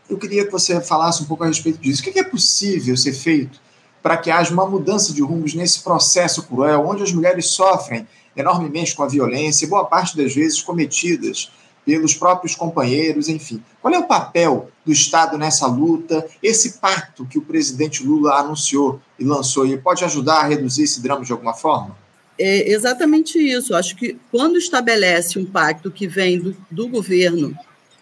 eu 0.09 0.17
queria 0.17 0.45
que 0.45 0.51
você 0.51 0.79
falasse 0.81 1.21
um 1.23 1.25
pouco 1.25 1.43
a 1.43 1.47
respeito 1.47 1.79
disso. 1.79 2.01
O 2.01 2.03
que 2.03 2.19
é 2.19 2.23
possível 2.23 2.95
ser 2.95 3.13
feito 3.13 3.59
para 4.01 4.17
que 4.17 4.31
haja 4.31 4.53
uma 4.53 4.65
mudança 4.65 5.13
de 5.13 5.21
rumos 5.21 5.53
nesse 5.53 5.81
processo 5.81 6.43
cruel, 6.43 6.87
onde 6.87 7.03
as 7.03 7.11
mulheres 7.11 7.47
sofrem 7.47 8.07
enormemente 8.35 8.95
com 8.95 9.03
a 9.03 9.07
violência, 9.07 9.67
boa 9.67 9.85
parte 9.85 10.15
das 10.15 10.33
vezes 10.33 10.61
cometidas 10.61 11.51
pelos 11.83 12.13
próprios 12.13 12.53
companheiros, 12.55 13.29
enfim. 13.29 13.63
Qual 13.81 13.93
é 13.93 13.97
o 13.97 14.07
papel 14.07 14.69
do 14.85 14.91
Estado 14.91 15.37
nessa 15.37 15.65
luta? 15.67 16.27
Esse 16.43 16.79
pacto 16.79 17.25
que 17.25 17.37
o 17.37 17.41
presidente 17.41 18.03
Lula 18.03 18.35
anunciou 18.35 18.99
e 19.17 19.23
lançou, 19.23 19.65
pode 19.79 20.03
ajudar 20.03 20.41
a 20.41 20.47
reduzir 20.47 20.83
esse 20.83 21.01
drama 21.01 21.23
de 21.23 21.31
alguma 21.31 21.53
forma? 21.53 21.97
É 22.37 22.69
exatamente 22.71 23.39
isso. 23.39 23.73
Acho 23.73 23.95
que 23.95 24.17
quando 24.31 24.57
estabelece 24.57 25.39
um 25.39 25.45
pacto 25.45 25.89
que 25.89 26.07
vem 26.07 26.39
do, 26.39 26.55
do 26.69 26.87
governo, 26.87 27.57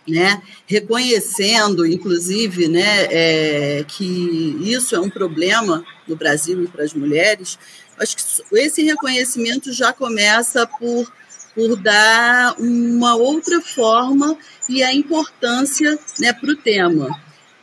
né, 0.08 0.42
reconhecendo, 0.68 1.86
inclusive, 1.86 2.68
né, 2.68 3.08
é, 3.10 3.86
que 3.88 4.58
isso 4.62 4.96
é 4.96 5.00
um 5.00 5.10
problema 5.10 5.84
no 6.08 6.16
Brasil 6.16 6.64
e 6.64 6.68
para 6.68 6.84
as 6.84 6.94
mulheres, 6.94 7.58
acho 7.98 8.16
que 8.16 8.58
esse 8.58 8.84
reconhecimento 8.84 9.72
já 9.74 9.92
começa 9.92 10.68
por 10.68 11.12
por 11.56 11.78
dar 11.78 12.54
uma 12.60 13.16
outra 13.16 13.62
forma 13.62 14.38
e 14.68 14.84
a 14.84 14.94
importância 14.94 15.98
né, 16.20 16.34
para 16.34 16.52
o 16.52 16.56
tema. 16.58 17.08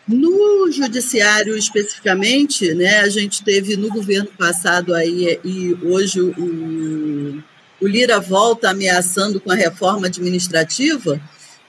No 0.09 0.71
judiciário 0.73 1.57
especificamente, 1.57 2.73
né, 2.75 3.01
a 3.01 3.09
gente 3.11 3.45
teve 3.45 3.77
no 3.77 3.89
governo 3.89 4.31
passado 4.37 4.95
aí 4.95 5.39
e 5.45 5.77
hoje 5.85 6.21
o, 6.21 7.43
o 7.81 7.87
Lira 7.87 8.19
volta 8.19 8.71
ameaçando 8.71 9.39
com 9.39 9.53
a 9.53 9.55
reforma 9.55 10.07
administrativa, 10.07 11.21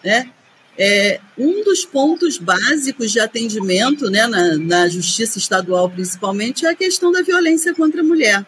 né, 0.04 0.32
é, 0.78 1.20
um 1.38 1.64
dos 1.64 1.86
pontos 1.86 2.38
básicos 2.38 3.12
de 3.12 3.20
atendimento 3.20 4.10
né, 4.10 4.26
na, 4.28 4.58
na 4.58 4.88
justiça 4.88 5.38
estadual, 5.38 5.90
principalmente, 5.90 6.66
é 6.66 6.70
a 6.70 6.76
questão 6.76 7.12
da 7.12 7.22
violência 7.22 7.74
contra 7.74 8.02
a 8.02 8.04
mulher. 8.04 8.46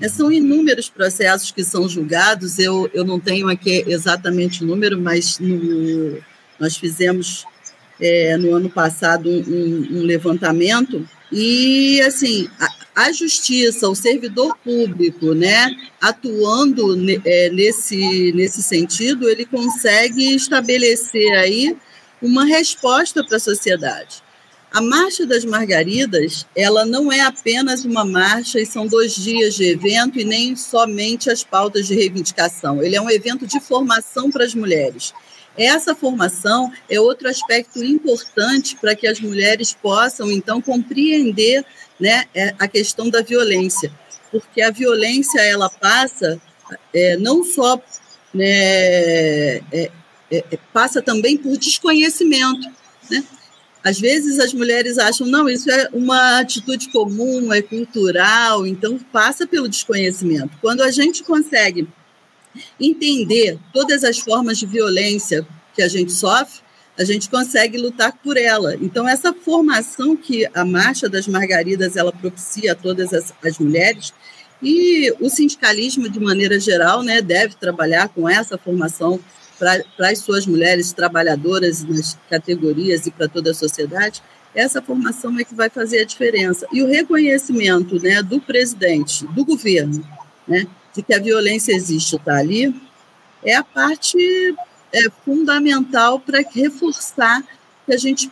É, 0.00 0.08
são 0.08 0.30
inúmeros 0.30 0.88
processos 0.88 1.50
que 1.50 1.64
são 1.64 1.88
julgados, 1.88 2.58
eu, 2.58 2.90
eu 2.92 3.04
não 3.04 3.18
tenho 3.18 3.48
aqui 3.48 3.84
exatamente 3.86 4.62
o 4.62 4.66
número, 4.66 5.00
mas 5.00 5.38
no, 5.38 6.18
nós 6.58 6.76
fizemos 6.76 7.44
é, 8.00 8.36
no 8.36 8.54
ano 8.54 8.68
passado 8.68 9.30
um, 9.30 9.98
um, 9.98 10.02
levantamento 10.02 11.08
e 11.30 12.00
assim 12.02 12.48
a, 12.60 13.06
a, 13.06 13.12
justiça, 13.12 13.88
o 13.88 13.94
servidor 13.94 14.56
público, 14.64 15.34
né, 15.34 15.68
atuando 16.00 16.96
é, 17.24 17.50
nesse 17.50 18.32
nesse 18.32 18.62
sentido, 18.62 19.28
ele 19.28 19.44
consegue 19.44 20.34
estabelecer 20.34 21.32
aí 21.38 21.76
uma 22.22 22.44
resposta 22.44 23.24
para 23.24 23.36
a 23.36 23.40
sociedade. 23.40 24.22
A 24.72 24.80
Marcha 24.82 25.24
das 25.24 25.44
Margaridas, 25.44 26.46
ela 26.54 26.84
não 26.84 27.10
é 27.10 27.20
apenas 27.20 27.84
uma 27.84 28.04
marcha 28.04 28.60
e 28.60 28.66
são 28.66 28.86
dois 28.86 29.14
dias 29.14 29.54
de 29.54 29.64
evento 29.64 30.18
e 30.18 30.24
nem 30.24 30.54
somente 30.54 31.30
as 31.30 31.42
pautas 31.42 31.86
de 31.86 31.94
reivindicação. 31.94 32.82
Ele 32.82 32.96
é 32.96 33.00
um 33.00 33.08
evento 33.08 33.46
de 33.46 33.58
formação 33.58 34.30
para 34.30 34.44
as 34.44 34.54
mulheres. 34.54 35.14
Essa 35.56 35.94
formação 35.94 36.70
é 36.88 37.00
outro 37.00 37.28
aspecto 37.28 37.82
importante 37.82 38.76
para 38.76 38.94
que 38.94 39.06
as 39.06 39.20
mulheres 39.20 39.72
possam, 39.72 40.30
então, 40.30 40.60
compreender 40.60 41.64
né, 41.98 42.24
é, 42.34 42.54
a 42.58 42.68
questão 42.68 43.08
da 43.08 43.22
violência, 43.22 43.90
porque 44.30 44.60
a 44.60 44.70
violência 44.70 45.40
ela 45.40 45.70
passa 45.70 46.40
é, 46.92 47.16
não 47.16 47.42
só 47.44 47.80
né, 48.34 48.46
é, 48.46 49.62
é, 49.72 49.90
é 50.30 50.58
passa 50.72 51.00
também 51.00 51.38
por 51.38 51.56
desconhecimento. 51.56 52.68
Né? 53.10 53.24
Às 53.82 53.98
vezes 53.98 54.38
as 54.40 54.52
mulheres 54.52 54.98
acham, 54.98 55.26
não, 55.26 55.48
isso 55.48 55.70
é 55.70 55.88
uma 55.92 56.40
atitude 56.40 56.90
comum, 56.90 57.52
é 57.52 57.62
cultural, 57.62 58.66
então 58.66 58.98
passa 59.12 59.46
pelo 59.46 59.68
desconhecimento. 59.68 60.50
Quando 60.60 60.82
a 60.82 60.90
gente 60.90 61.22
consegue 61.22 61.88
entender 62.80 63.58
todas 63.72 64.04
as 64.04 64.18
formas 64.18 64.58
de 64.58 64.66
violência 64.66 65.46
que 65.74 65.82
a 65.82 65.88
gente 65.88 66.12
sofre, 66.12 66.60
a 66.98 67.04
gente 67.04 67.28
consegue 67.28 67.76
lutar 67.76 68.12
por 68.22 68.36
ela. 68.36 68.74
Então, 68.76 69.06
essa 69.06 69.32
formação 69.32 70.16
que 70.16 70.48
a 70.54 70.64
Marcha 70.64 71.08
das 71.08 71.28
Margaridas 71.28 71.96
ela 71.96 72.12
propicia 72.12 72.72
a 72.72 72.74
todas 72.74 73.12
as, 73.12 73.32
as 73.44 73.58
mulheres, 73.58 74.12
e 74.62 75.12
o 75.20 75.28
sindicalismo, 75.28 76.08
de 76.08 76.18
maneira 76.18 76.58
geral, 76.58 77.02
né, 77.02 77.20
deve 77.20 77.54
trabalhar 77.56 78.08
com 78.08 78.28
essa 78.28 78.56
formação 78.56 79.20
para 79.58 79.82
as 80.10 80.18
suas 80.18 80.46
mulheres 80.46 80.92
trabalhadoras 80.92 81.82
nas 81.82 82.18
categorias 82.28 83.06
e 83.06 83.10
para 83.10 83.28
toda 83.28 83.50
a 83.50 83.54
sociedade, 83.54 84.22
essa 84.54 84.80
formação 84.80 85.38
é 85.38 85.44
que 85.44 85.54
vai 85.54 85.68
fazer 85.68 86.00
a 86.00 86.04
diferença. 86.04 86.66
E 86.72 86.82
o 86.82 86.86
reconhecimento 86.86 88.02
né, 88.02 88.22
do 88.22 88.40
presidente, 88.40 89.26
do 89.28 89.44
governo, 89.44 90.02
né, 90.48 90.66
de 90.96 91.02
que 91.02 91.14
a 91.14 91.20
violência 91.20 91.72
existe 91.72 92.16
está 92.16 92.38
ali, 92.38 92.74
é 93.44 93.54
a 93.54 93.62
parte 93.62 94.18
é, 94.92 95.10
fundamental 95.24 96.18
para 96.18 96.40
reforçar 96.52 97.44
que 97.84 97.94
a 97.94 97.98
gente 97.98 98.30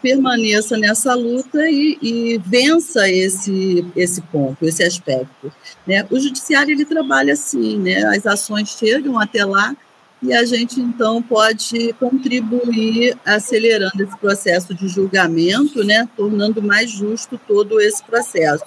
permaneça 0.00 0.78
nessa 0.78 1.14
luta 1.14 1.68
e, 1.68 1.98
e, 2.00 2.38
vença 2.38 3.10
esse, 3.10 3.84
esse 3.96 4.22
ponto, 4.22 4.64
esse 4.64 4.82
aspecto. 4.82 5.52
Né? 5.86 6.06
O 6.10 6.18
judiciário 6.18 6.72
ele 6.72 6.84
trabalha 6.84 7.34
assim, 7.34 7.76
né? 7.78 8.04
as 8.04 8.26
ações 8.26 8.70
chegam 8.70 9.18
até 9.18 9.44
lá, 9.44 9.76
e 10.24 10.32
a 10.32 10.42
gente 10.44 10.80
então 10.80 11.20
pode 11.20 11.92
contribuir 11.94 13.14
acelerando 13.26 14.02
esse 14.02 14.16
processo 14.16 14.74
de 14.74 14.88
julgamento, 14.88 15.84
né, 15.84 16.08
tornando 16.16 16.62
mais 16.62 16.90
justo 16.90 17.38
todo 17.46 17.78
esse 17.78 18.02
processo. 18.02 18.64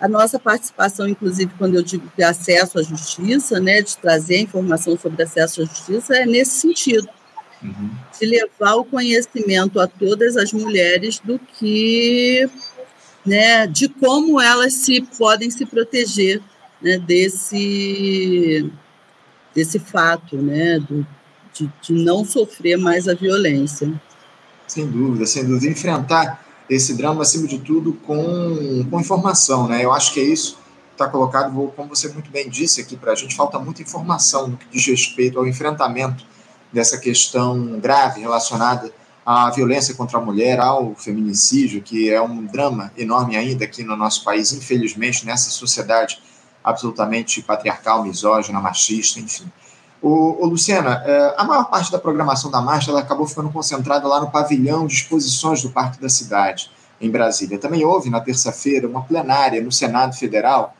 A 0.00 0.08
nossa 0.08 0.38
participação, 0.38 1.08
inclusive, 1.08 1.50
quando 1.56 1.76
eu 1.76 1.82
digo 1.82 2.10
de 2.16 2.22
acesso 2.22 2.78
à 2.78 2.82
justiça, 2.82 3.60
né, 3.60 3.80
de 3.80 3.96
trazer 3.96 4.40
informação 4.40 4.98
sobre 4.98 5.22
acesso 5.22 5.62
à 5.62 5.64
justiça, 5.64 6.16
é 6.16 6.26
nesse 6.26 6.60
sentido, 6.60 7.08
uhum. 7.62 7.90
de 8.18 8.26
levar 8.26 8.74
o 8.74 8.84
conhecimento 8.84 9.80
a 9.80 9.86
todas 9.86 10.36
as 10.36 10.52
mulheres 10.52 11.20
do 11.20 11.38
que, 11.38 12.48
né, 13.24 13.66
de 13.66 13.88
como 13.88 14.40
elas 14.40 14.74
se 14.74 15.00
podem 15.16 15.50
se 15.50 15.64
proteger 15.64 16.42
né, 16.82 16.98
desse 16.98 18.70
desse 19.54 19.78
fato, 19.78 20.36
né, 20.36 20.80
do, 20.80 21.06
de, 21.52 21.70
de 21.80 21.92
não 21.92 22.24
sofrer 22.24 22.76
mais 22.76 23.06
a 23.06 23.14
violência. 23.14 23.88
Sem 24.66 24.90
dúvida, 24.90 25.24
sem 25.26 25.46
dúvida. 25.46 25.70
Enfrentar 25.70 26.43
esse 26.68 26.94
drama, 26.94 27.22
acima 27.22 27.46
de 27.46 27.58
tudo, 27.58 27.92
com, 27.92 28.86
com 28.90 29.00
informação, 29.00 29.68
né? 29.68 29.84
Eu 29.84 29.92
acho 29.92 30.12
que 30.12 30.20
é 30.20 30.24
isso 30.24 30.64
está 30.94 31.08
colocado, 31.08 31.72
como 31.76 31.88
você 31.88 32.08
muito 32.08 32.30
bem 32.30 32.48
disse 32.48 32.80
aqui 32.80 32.96
para 32.96 33.12
a 33.12 33.14
gente, 33.14 33.34
falta 33.34 33.58
muita 33.58 33.82
informação 33.82 34.48
no 34.48 34.56
que 34.56 34.66
diz 34.70 34.86
respeito 34.86 35.38
ao 35.38 35.46
enfrentamento 35.46 36.24
dessa 36.72 36.98
questão 36.98 37.78
grave 37.78 38.20
relacionada 38.20 38.92
à 39.26 39.50
violência 39.50 39.94
contra 39.94 40.18
a 40.18 40.20
mulher, 40.20 40.60
ao 40.60 40.94
feminicídio, 40.94 41.82
que 41.82 42.10
é 42.10 42.20
um 42.20 42.44
drama 42.44 42.92
enorme 42.96 43.36
ainda 43.36 43.64
aqui 43.64 43.82
no 43.82 43.96
nosso 43.96 44.24
país, 44.24 44.52
infelizmente, 44.52 45.26
nessa 45.26 45.50
sociedade 45.50 46.20
absolutamente 46.62 47.42
patriarcal, 47.42 48.04
misógina, 48.04 48.60
machista, 48.60 49.20
enfim. 49.20 49.50
O, 50.04 50.44
o 50.44 50.46
Luciana, 50.46 51.02
é, 51.06 51.34
a 51.34 51.44
maior 51.44 51.64
parte 51.64 51.90
da 51.90 51.98
programação 51.98 52.50
da 52.50 52.60
marcha 52.60 52.90
ela 52.90 53.00
acabou 53.00 53.26
ficando 53.26 53.48
concentrada 53.48 54.06
lá 54.06 54.20
no 54.20 54.30
pavilhão 54.30 54.86
de 54.86 54.92
exposições 54.92 55.62
do 55.62 55.70
Parque 55.70 55.98
da 55.98 56.10
Cidade, 56.10 56.70
em 57.00 57.10
Brasília. 57.10 57.58
Também 57.58 57.86
houve, 57.86 58.10
na 58.10 58.20
terça-feira, 58.20 58.86
uma 58.86 59.00
plenária 59.00 59.62
no 59.62 59.72
Senado 59.72 60.14
Federal, 60.14 60.76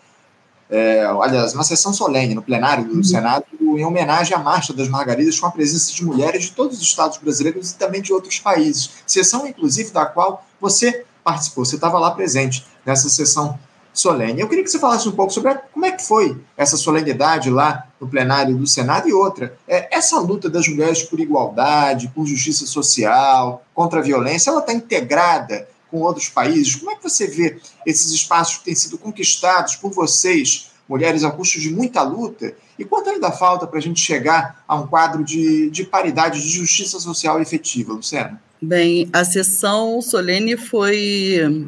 é, 0.68 1.06
aliás, 1.06 1.54
uma 1.54 1.64
sessão 1.64 1.90
solene 1.90 2.34
no 2.34 2.42
plenário 2.42 2.84
do 2.84 2.96
uhum. 2.96 3.02
Senado, 3.02 3.46
em 3.58 3.82
homenagem 3.82 4.36
à 4.36 4.38
Marcha 4.38 4.74
das 4.74 4.90
Margaridas, 4.90 5.40
com 5.40 5.46
a 5.46 5.50
presença 5.50 5.90
de 5.90 6.04
mulheres 6.04 6.42
de 6.42 6.50
todos 6.50 6.76
os 6.76 6.82
estados 6.82 7.16
brasileiros 7.16 7.70
e 7.70 7.76
também 7.78 8.02
de 8.02 8.12
outros 8.12 8.38
países. 8.38 8.90
Sessão, 9.06 9.46
inclusive, 9.46 9.90
da 9.90 10.04
qual 10.04 10.44
você 10.60 11.06
participou, 11.24 11.64
você 11.64 11.76
estava 11.76 11.98
lá 11.98 12.10
presente. 12.10 12.66
nessa 12.84 13.08
sessão 13.08 13.58
solene. 13.94 14.40
Eu 14.40 14.48
queria 14.48 14.64
que 14.64 14.70
você 14.70 14.78
falasse 14.78 15.08
um 15.08 15.12
pouco 15.12 15.32
sobre 15.32 15.50
a, 15.50 15.54
como 15.54 15.86
é 15.86 15.92
que 15.92 16.04
foi 16.04 16.36
essa 16.56 16.76
solenidade 16.76 17.48
lá 17.48 17.86
no 18.00 18.08
plenário 18.08 18.56
do 18.56 18.66
Senado 18.66 19.08
e 19.08 19.12
outra. 19.12 19.56
É, 19.66 19.96
essa 19.96 20.18
luta 20.18 20.50
das 20.50 20.68
mulheres 20.68 21.04
por 21.04 21.20
igualdade, 21.20 22.10
por 22.14 22.26
justiça 22.26 22.66
social, 22.66 23.64
contra 23.72 24.00
a 24.00 24.02
violência, 24.02 24.50
ela 24.50 24.60
está 24.60 24.72
integrada 24.72 25.68
com 25.90 26.00
outros 26.00 26.28
países. 26.28 26.74
Como 26.74 26.90
é 26.90 26.96
que 26.96 27.02
você 27.02 27.26
vê 27.26 27.58
esses 27.86 28.10
espaços 28.10 28.58
que 28.58 28.64
têm 28.64 28.74
sido 28.74 28.98
conquistados 28.98 29.76
por 29.76 29.92
vocês, 29.92 30.70
mulheres, 30.88 31.22
a 31.22 31.30
custo 31.30 31.60
de 31.60 31.72
muita 31.72 32.02
luta? 32.02 32.52
E 32.76 32.84
quanto 32.84 33.10
ainda 33.10 33.30
falta 33.30 33.66
para 33.66 33.78
a 33.78 33.82
gente 33.82 34.00
chegar 34.00 34.64
a 34.66 34.74
um 34.74 34.88
quadro 34.88 35.22
de, 35.22 35.70
de 35.70 35.84
paridade, 35.84 36.42
de 36.42 36.48
justiça 36.48 36.98
social 36.98 37.40
efetiva, 37.40 37.92
Luciana? 37.92 38.42
Bem, 38.60 39.08
a 39.12 39.24
sessão 39.24 40.00
solene 40.02 40.56
foi 40.56 41.66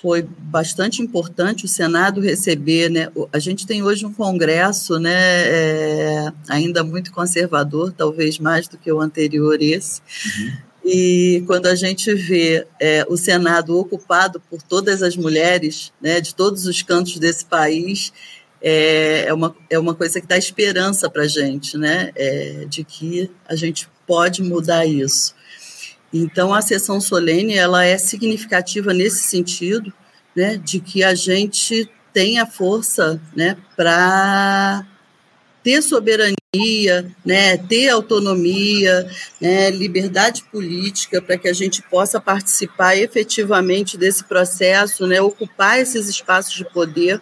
foi 0.00 0.22
bastante 0.22 1.02
importante 1.02 1.64
o 1.64 1.68
Senado 1.68 2.20
receber, 2.20 2.88
né? 2.88 3.08
A 3.32 3.38
gente 3.38 3.66
tem 3.66 3.82
hoje 3.82 4.06
um 4.06 4.12
Congresso, 4.12 4.98
né, 4.98 5.12
é, 5.12 6.32
ainda 6.48 6.82
muito 6.82 7.12
conservador, 7.12 7.92
talvez 7.92 8.38
mais 8.38 8.66
do 8.66 8.78
que 8.78 8.90
o 8.90 9.00
anterior 9.00 9.60
esse. 9.60 10.00
Uhum. 10.00 10.52
E 10.84 11.44
quando 11.46 11.66
a 11.66 11.74
gente 11.74 12.14
vê 12.14 12.66
é, 12.80 13.04
o 13.08 13.16
Senado 13.16 13.76
ocupado 13.76 14.40
por 14.48 14.62
todas 14.62 15.02
as 15.02 15.16
mulheres, 15.16 15.92
né, 16.00 16.20
de 16.20 16.34
todos 16.34 16.66
os 16.66 16.80
cantos 16.80 17.18
desse 17.18 17.44
país, 17.44 18.10
é, 18.62 19.26
é, 19.26 19.34
uma, 19.34 19.54
é 19.68 19.78
uma 19.78 19.94
coisa 19.94 20.20
que 20.20 20.26
dá 20.26 20.38
esperança 20.38 21.10
para 21.10 21.24
a 21.24 21.28
gente, 21.28 21.76
né, 21.76 22.10
é, 22.14 22.64
de 22.66 22.84
que 22.84 23.30
a 23.46 23.54
gente 23.54 23.88
pode 24.06 24.42
mudar 24.42 24.86
isso. 24.86 25.34
Então, 26.12 26.52
a 26.52 26.60
sessão 26.60 27.00
solene 27.00 27.54
ela 27.54 27.84
é 27.84 27.96
significativa 27.96 28.92
nesse 28.92 29.22
sentido, 29.22 29.92
né, 30.34 30.56
de 30.56 30.80
que 30.80 31.04
a 31.04 31.14
gente 31.14 31.88
tenha 32.12 32.46
força 32.46 33.20
né, 33.34 33.56
para 33.76 34.84
ter 35.62 35.82
soberania, 35.82 37.14
né, 37.24 37.56
ter 37.56 37.90
autonomia, 37.90 39.08
né, 39.40 39.70
liberdade 39.70 40.42
política, 40.50 41.20
para 41.22 41.36
que 41.36 41.48
a 41.48 41.52
gente 41.52 41.82
possa 41.82 42.20
participar 42.20 42.96
efetivamente 42.96 43.96
desse 43.96 44.24
processo, 44.24 45.06
né, 45.06 45.20
ocupar 45.20 45.78
esses 45.78 46.08
espaços 46.08 46.54
de 46.54 46.64
poder. 46.64 47.20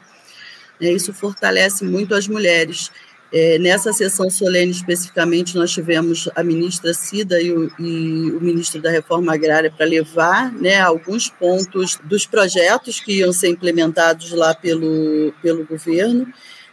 Né, 0.80 0.92
isso 0.92 1.12
fortalece 1.12 1.84
muito 1.84 2.14
as 2.14 2.26
mulheres. 2.28 2.90
É, 3.30 3.58
nessa 3.58 3.92
sessão 3.92 4.30
solene, 4.30 4.70
especificamente, 4.70 5.54
nós 5.54 5.70
tivemos 5.70 6.30
a 6.34 6.42
ministra 6.42 6.94
Cida 6.94 7.40
e 7.40 7.52
o, 7.52 7.70
e 7.78 8.30
o 8.30 8.40
ministro 8.40 8.80
da 8.80 8.90
Reforma 8.90 9.34
Agrária 9.34 9.70
para 9.70 9.84
levar 9.84 10.50
né, 10.52 10.80
alguns 10.80 11.28
pontos 11.28 11.98
dos 12.04 12.24
projetos 12.24 13.00
que 13.00 13.18
iam 13.18 13.32
ser 13.32 13.48
implementados 13.48 14.30
lá 14.32 14.54
pelo, 14.54 15.32
pelo 15.42 15.66
governo, 15.66 16.26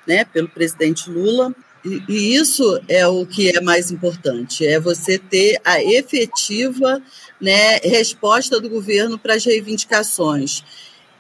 né, 0.07 0.24
pelo 0.24 0.47
presidente 0.47 1.09
Lula. 1.09 1.53
E, 1.83 2.01
e 2.07 2.35
isso 2.35 2.81
é 2.88 3.05
o 3.05 3.25
que 3.25 3.50
é 3.50 3.59
mais 3.59 3.91
importante, 3.91 4.65
é 4.65 4.79
você 4.79 5.17
ter 5.19 5.59
a 5.63 5.83
efetiva 5.83 7.01
né, 7.39 7.77
resposta 7.83 8.62
do 8.62 8.69
governo 8.69 9.19
para 9.19 9.33
as 9.35 9.43
reivindicações. 9.43 10.63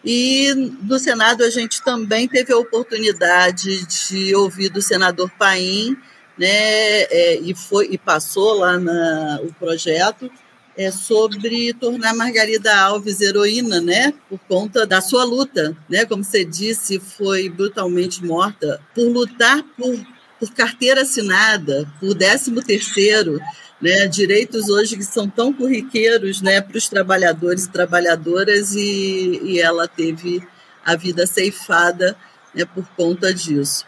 E 0.05 0.53
no 0.83 0.99
Senado 0.99 1.43
a 1.43 1.49
gente 1.49 1.81
também 1.81 2.27
teve 2.27 2.53
a 2.53 2.57
oportunidade 2.57 3.85
de 3.87 4.35
ouvir 4.35 4.69
do 4.69 4.81
senador 4.81 5.31
Paim, 5.39 5.97
né, 6.37 6.47
é, 6.47 7.39
e 7.41 7.55
foi 7.55 7.87
e 7.91 7.97
passou 7.97 8.59
lá 8.59 8.77
na, 8.77 9.39
o 9.41 9.51
projeto 9.53 10.29
é 10.77 10.91
sobre 10.91 11.73
tornar 11.73 12.13
Margarida 12.13 12.75
Alves 12.75 13.21
heroína, 13.21 13.79
né, 13.79 14.13
por 14.29 14.37
conta 14.39 14.85
da 14.85 14.99
sua 15.01 15.23
luta, 15.23 15.75
né, 15.89 16.05
como 16.05 16.23
você 16.23 16.43
disse, 16.43 16.99
foi 16.99 17.49
brutalmente 17.49 18.23
morta 18.23 18.81
por 18.93 19.07
lutar 19.07 19.63
por, 19.77 19.97
por 20.39 20.53
carteira 20.53 21.01
assinada, 21.01 21.89
por 21.99 22.13
13 22.13 22.51
terceiro, 22.63 23.39
né, 23.81 24.07
direitos 24.07 24.69
hoje 24.69 24.95
que 24.95 25.03
são 25.03 25.29
tão 25.29 25.53
corriqueiros 25.53 26.41
né, 26.41 26.61
para 26.61 26.77
os 26.77 26.87
trabalhadores 26.87 27.65
e 27.65 27.71
trabalhadoras, 27.71 28.73
e, 28.73 29.41
e 29.43 29.59
ela 29.59 29.87
teve 29.87 30.41
a 30.83 30.95
vida 30.95 31.27
ceifada 31.27 32.15
né, 32.53 32.65
por 32.65 32.87
conta 32.95 33.33
disso. 33.33 33.85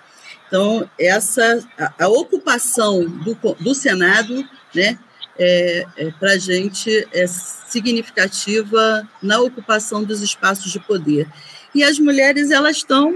Então, 0.47 0.89
essa 1.00 1.60
a, 1.78 2.06
a 2.06 2.08
ocupação 2.08 3.06
do, 3.06 3.38
do 3.60 3.76
Senado 3.76 4.47
né, 4.73 4.97
é, 5.38 5.86
é 5.97 6.12
para 6.12 6.34
a 6.34 6.38
gente 6.38 7.08
é 7.13 7.28
significativa 7.28 9.08
na 9.21 9.39
ocupação 9.39 10.04
dos 10.04 10.21
espaços 10.21 10.71
de 10.71 10.80
poder. 10.80 11.28
E 11.76 11.84
as 11.84 12.00
mulheres 12.00 12.50
elas 12.50 12.78
estão 12.78 13.13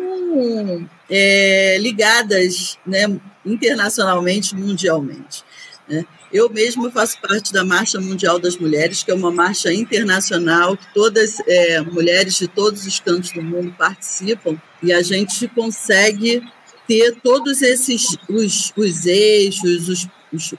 é, 1.10 1.78
ligadas 1.80 2.78
né, 2.86 3.20
internacionalmente, 3.46 4.56
mundialmente. 4.56 5.44
Né? 5.92 6.06
Eu 6.32 6.50
mesma 6.50 6.90
faço 6.90 7.20
parte 7.20 7.52
da 7.52 7.66
Marcha 7.66 8.00
Mundial 8.00 8.40
das 8.40 8.56
Mulheres, 8.56 9.04
que 9.04 9.12
é 9.12 9.14
uma 9.14 9.30
marcha 9.30 9.74
internacional, 9.74 10.78
que 10.78 10.94
todas 10.94 11.38
é, 11.46 11.82
mulheres 11.82 12.36
de 12.38 12.48
todos 12.48 12.86
os 12.86 13.00
cantos 13.02 13.32
do 13.32 13.44
mundo 13.44 13.76
participam, 13.78 14.58
e 14.82 14.94
a 14.94 15.02
gente 15.02 15.46
consegue 15.50 16.42
ter 16.88 17.18
todos 17.22 17.62
esses 17.62 18.18
os, 18.30 18.72
os 18.78 19.06
eixos, 19.06 19.90
os, 19.90 20.08
os, 20.32 20.54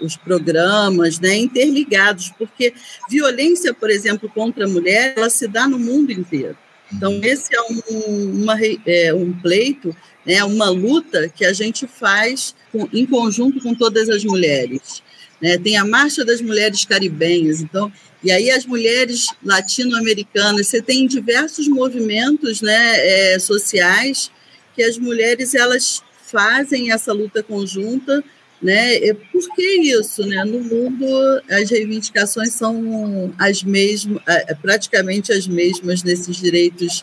os, 0.00 0.16
programas 0.16 1.20
né, 1.20 1.36
interligados, 1.36 2.32
porque 2.38 2.72
violência, 3.08 3.74
por 3.74 3.90
exemplo, 3.90 4.30
contra 4.30 4.64
a 4.64 4.68
mulher, 4.68 5.12
ela 5.16 5.28
se 5.28 5.46
dá 5.46 5.68
no 5.68 5.78
mundo 5.78 6.10
inteiro. 6.10 6.56
Então, 6.90 7.20
esse 7.22 7.54
é 7.54 7.62
um, 7.62 8.42
uma, 8.42 8.58
é, 8.86 9.14
um 9.14 9.32
pleito, 9.32 9.94
né, 10.24 10.42
uma 10.42 10.70
luta 10.70 11.28
que 11.28 11.44
a 11.44 11.52
gente 11.52 11.86
faz 11.86 12.54
em 12.92 13.06
conjunto 13.06 13.60
com 13.60 13.74
todas 13.74 14.08
as 14.08 14.24
mulheres. 14.24 15.02
Né? 15.40 15.58
Tem 15.58 15.76
a 15.76 15.84
Marcha 15.84 16.24
das 16.24 16.40
Mulheres 16.40 16.84
Caribenhas, 16.84 17.60
então, 17.60 17.90
e 18.22 18.30
aí 18.30 18.50
as 18.50 18.66
mulheres 18.66 19.28
latino-americanas, 19.42 20.66
você 20.66 20.82
tem 20.82 21.06
diversos 21.06 21.66
movimentos 21.66 22.60
né, 22.60 23.34
é, 23.34 23.38
sociais 23.38 24.30
que 24.74 24.82
as 24.82 24.98
mulheres 24.98 25.54
elas 25.54 26.02
fazem 26.22 26.92
essa 26.92 27.12
luta 27.12 27.42
conjunta, 27.42 28.22
né? 28.62 29.14
Por 29.32 29.54
que 29.54 29.80
isso, 29.80 30.24
né? 30.26 30.44
No 30.44 30.60
mundo 30.60 31.06
as 31.50 31.70
reivindicações 31.70 32.52
são 32.52 33.32
as 33.38 33.62
mesmas, 33.62 34.22
praticamente 34.60 35.32
as 35.32 35.46
mesmas 35.46 36.02
nesses 36.02 36.36
direitos 36.36 37.02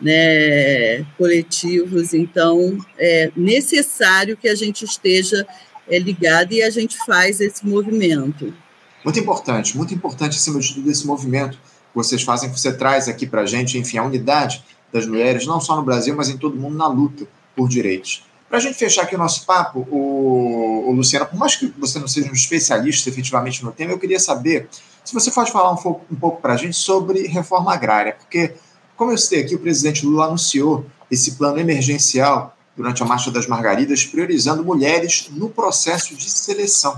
né, 0.00 1.04
coletivos, 1.16 2.12
então 2.12 2.78
é 2.98 3.30
necessário 3.36 4.36
que 4.36 4.48
a 4.48 4.54
gente 4.54 4.84
esteja 4.84 5.46
é, 5.88 5.98
ligado 5.98 6.52
e 6.52 6.62
a 6.62 6.70
gente 6.70 6.96
faz 7.04 7.40
esse 7.40 7.66
movimento. 7.66 8.52
Muito 9.04 9.18
importante, 9.18 9.76
muito 9.76 9.94
importante 9.94 10.36
acima 10.36 10.58
de 10.60 10.74
tudo 10.74 10.90
esse 10.90 11.06
movimento 11.06 11.56
que 11.56 11.94
vocês 11.94 12.22
fazem, 12.22 12.50
que 12.50 12.58
você 12.58 12.72
traz 12.72 13.08
aqui 13.08 13.26
para 13.26 13.42
a 13.42 13.46
gente, 13.46 13.78
enfim, 13.78 13.98
a 13.98 14.04
unidade 14.04 14.62
das 14.92 15.06
mulheres, 15.06 15.46
não 15.46 15.60
só 15.60 15.76
no 15.76 15.82
Brasil, 15.82 16.14
mas 16.14 16.28
em 16.28 16.36
todo 16.36 16.56
mundo 16.56 16.76
na 16.76 16.88
luta 16.88 17.26
por 17.54 17.68
direitos. 17.68 18.24
Para 18.48 18.58
a 18.58 18.60
gente 18.60 18.74
fechar 18.74 19.02
aqui 19.02 19.14
o 19.14 19.18
nosso 19.18 19.44
papo, 19.44 19.86
o, 19.90 20.88
o 20.88 20.92
Luciano, 20.92 21.26
por 21.26 21.36
mais 21.36 21.56
que 21.56 21.72
você 21.78 21.98
não 21.98 22.06
seja 22.06 22.30
um 22.30 22.32
especialista 22.32 23.08
efetivamente 23.08 23.64
no 23.64 23.72
tema, 23.72 23.92
eu 23.92 23.98
queria 23.98 24.20
saber 24.20 24.68
se 25.04 25.12
você 25.14 25.30
pode 25.30 25.50
falar 25.50 25.72
um 25.72 26.00
um 26.10 26.16
pouco 26.16 26.40
para 26.40 26.54
a 26.54 26.56
gente 26.56 26.76
sobre 26.76 27.26
reforma 27.26 27.72
agrária, 27.72 28.16
porque 28.18 28.54
como 28.96 29.12
eu 29.12 29.18
citei 29.18 29.42
aqui, 29.42 29.54
o 29.54 29.58
presidente 29.58 30.06
Lula 30.06 30.26
anunciou 30.26 30.86
esse 31.10 31.32
plano 31.32 31.58
emergencial 31.58 32.56
durante 32.76 33.02
a 33.02 33.06
Marcha 33.06 33.30
das 33.30 33.46
Margaridas, 33.46 34.04
priorizando 34.04 34.64
mulheres 34.64 35.28
no 35.30 35.48
processo 35.48 36.14
de 36.14 36.28
seleção 36.30 36.96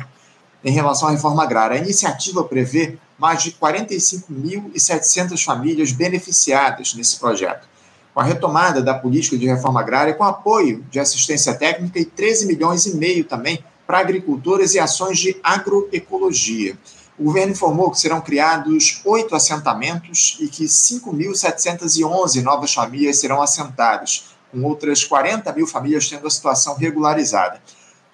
em 0.65 0.73
relação 0.73 1.09
à 1.09 1.13
reforma 1.13 1.43
agrária. 1.43 1.77
A 1.77 1.83
iniciativa 1.83 2.43
prevê 2.43 2.99
mais 3.19 3.43
de 3.43 3.53
45.700 3.53 5.45
famílias 5.45 5.93
beneficiadas 5.93 6.95
nesse 6.95 7.19
projeto. 7.19 7.69
Com 8.13 8.21
a 8.21 8.25
retomada 8.25 8.83
da 8.83 8.95
política 8.95 9.37
de 9.37 9.47
reforma 9.47 9.81
agrária, 9.81 10.15
com 10.15 10.25
apoio 10.25 10.85
de 10.91 10.99
assistência 10.99 11.55
técnica 11.55 11.99
e 11.99 12.05
13 12.05 12.47
milhões 12.47 12.87
e 12.87 12.97
meio 12.97 13.25
também 13.25 13.63
para 13.87 13.99
agricultores 13.99 14.75
e 14.75 14.79
ações 14.79 15.19
de 15.19 15.37
agroecologia. 15.43 16.77
O 17.19 17.25
governo 17.25 17.53
informou 17.53 17.91
que 17.91 17.99
serão 17.99 18.21
criados 18.21 19.01
oito 19.05 19.35
assentamentos 19.35 20.37
e 20.39 20.47
que 20.47 20.65
5.711 20.65 22.43
novas 22.43 22.73
famílias 22.73 23.19
serão 23.19 23.43
assentadas, 23.43 24.27
com 24.53 24.63
outras 24.63 25.03
40 25.03 25.53
mil 25.53 25.67
famílias 25.67 26.09
tendo 26.09 26.27
a 26.27 26.31
situação 26.31 26.77
regularizada. 26.77 27.61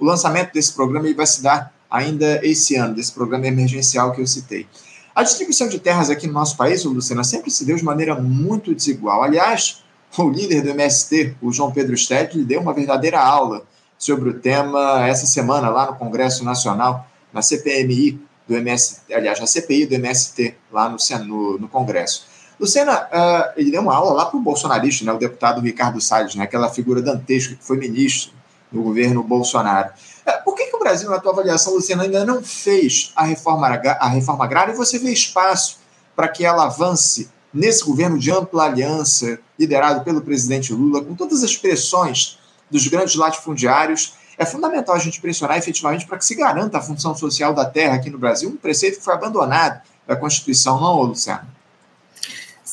O 0.01 0.05
lançamento 0.07 0.55
desse 0.55 0.73
programa 0.73 1.12
vai 1.14 1.27
se 1.27 1.43
dar 1.43 1.73
ainda 1.90 2.40
esse 2.43 2.77
ano, 2.77 2.95
desse 2.95 3.12
programa 3.12 3.47
emergencial 3.47 4.12
que 4.12 4.23
eu 4.23 4.27
citei. 4.27 4.67
A 5.14 5.23
distribuição 5.23 5.69
de 5.69 5.79
terras 5.79 6.09
aqui 6.09 6.27
no 6.27 6.33
nosso 6.33 6.57
país, 6.57 6.83
Luciana, 6.85 7.23
sempre 7.23 7.51
se 7.51 7.64
deu 7.64 7.77
de 7.77 7.85
maneira 7.85 8.14
muito 8.14 8.75
desigual. 8.75 9.23
Aliás, 9.23 9.85
o 10.17 10.31
líder 10.31 10.62
do 10.62 10.71
MST, 10.71 11.37
o 11.43 11.53
João 11.53 11.71
Pedro 11.71 11.97
Stedley, 11.97 12.45
deu 12.45 12.61
uma 12.61 12.73
verdadeira 12.73 13.21
aula 13.21 13.64
sobre 13.99 14.31
o 14.31 14.40
tema 14.40 15.07
essa 15.07 15.27
semana 15.27 15.69
lá 15.69 15.90
no 15.90 15.97
Congresso 15.97 16.43
Nacional, 16.43 17.07
na 17.33 17.43
CPMI, 17.43 18.21
do 18.46 18.57
MST, 18.57 19.12
aliás, 19.12 19.40
a 19.40 19.46
CPI 19.46 19.87
do 19.87 19.94
MST, 19.94 20.54
lá 20.70 20.88
no, 20.88 20.96
no, 21.24 21.59
no 21.59 21.68
Congresso. 21.68 22.26
Luciana, 22.59 23.09
uh, 23.12 23.52
ele 23.57 23.70
deu 23.70 23.80
uma 23.80 23.94
aula 23.94 24.12
lá 24.12 24.26
para 24.26 24.37
o 24.37 24.42
bolsonarista, 24.42 25.04
né, 25.04 25.12
o 25.12 25.18
deputado 25.18 25.61
Ricardo 25.61 26.00
Salles, 26.00 26.35
né, 26.35 26.44
aquela 26.44 26.70
figura 26.70 27.02
dantesca 27.02 27.54
que 27.54 27.64
foi 27.64 27.76
ministro 27.76 28.33
no 28.70 28.83
governo 28.83 29.22
Bolsonaro. 29.22 29.90
Uh, 30.26 30.44
por 30.44 30.54
que, 30.54 30.66
que 30.66 30.76
o 30.76 30.78
Brasil, 30.78 31.11
na 31.11 31.18
tua 31.18 31.33
avaliação, 31.33 31.74
Luciana, 31.74 32.04
ainda 32.04 32.24
não 32.24 32.42
fez 32.42 33.12
a 33.16 33.24
reforma, 33.24 33.66
a 33.66 34.09
reforma 34.09 34.44
agrária 34.44 34.72
e 34.72 34.76
você 34.76 34.98
vê 34.98 35.11
espaço 35.11 35.78
para 36.14 36.28
que 36.28 36.44
ela 36.44 36.64
avance 36.64 37.28
nesse 37.52 37.85
governo 37.85 38.18
de 38.18 38.30
ampla 38.30 38.64
aliança, 38.64 39.38
liderado 39.59 40.04
pelo 40.04 40.20
presidente 40.20 40.72
Lula, 40.72 41.04
com 41.04 41.14
todas 41.14 41.42
as 41.42 41.57
pressões 41.57 42.38
dos 42.70 42.87
grandes 42.88 43.14
latifundiários? 43.14 44.14
É 44.37 44.44
fundamental 44.44 44.94
a 44.94 44.99
gente 44.99 45.20
pressionar 45.20 45.57
efetivamente 45.57 46.07
para 46.07 46.18
que 46.18 46.25
se 46.25 46.35
garanta 46.35 46.79
a 46.79 46.83
função 46.83 47.14
social 47.14 47.55
da 47.55 47.64
terra 47.64 47.94
aqui 47.94 48.11
no 48.11 48.18
Brasil, 48.18 48.49
um 48.49 48.57
preceito 48.57 48.99
que 48.99 49.05
foi 49.05 49.14
abandonado 49.14 49.81
da 50.07 50.16
Constituição, 50.16 50.81
não, 50.81 51.03
Luciano? 51.03 51.54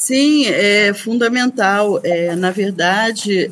Sim, 0.04 0.48
é 0.48 0.92
fundamental. 0.96 2.02
É, 2.04 2.36
na 2.36 2.50
verdade, 2.50 3.52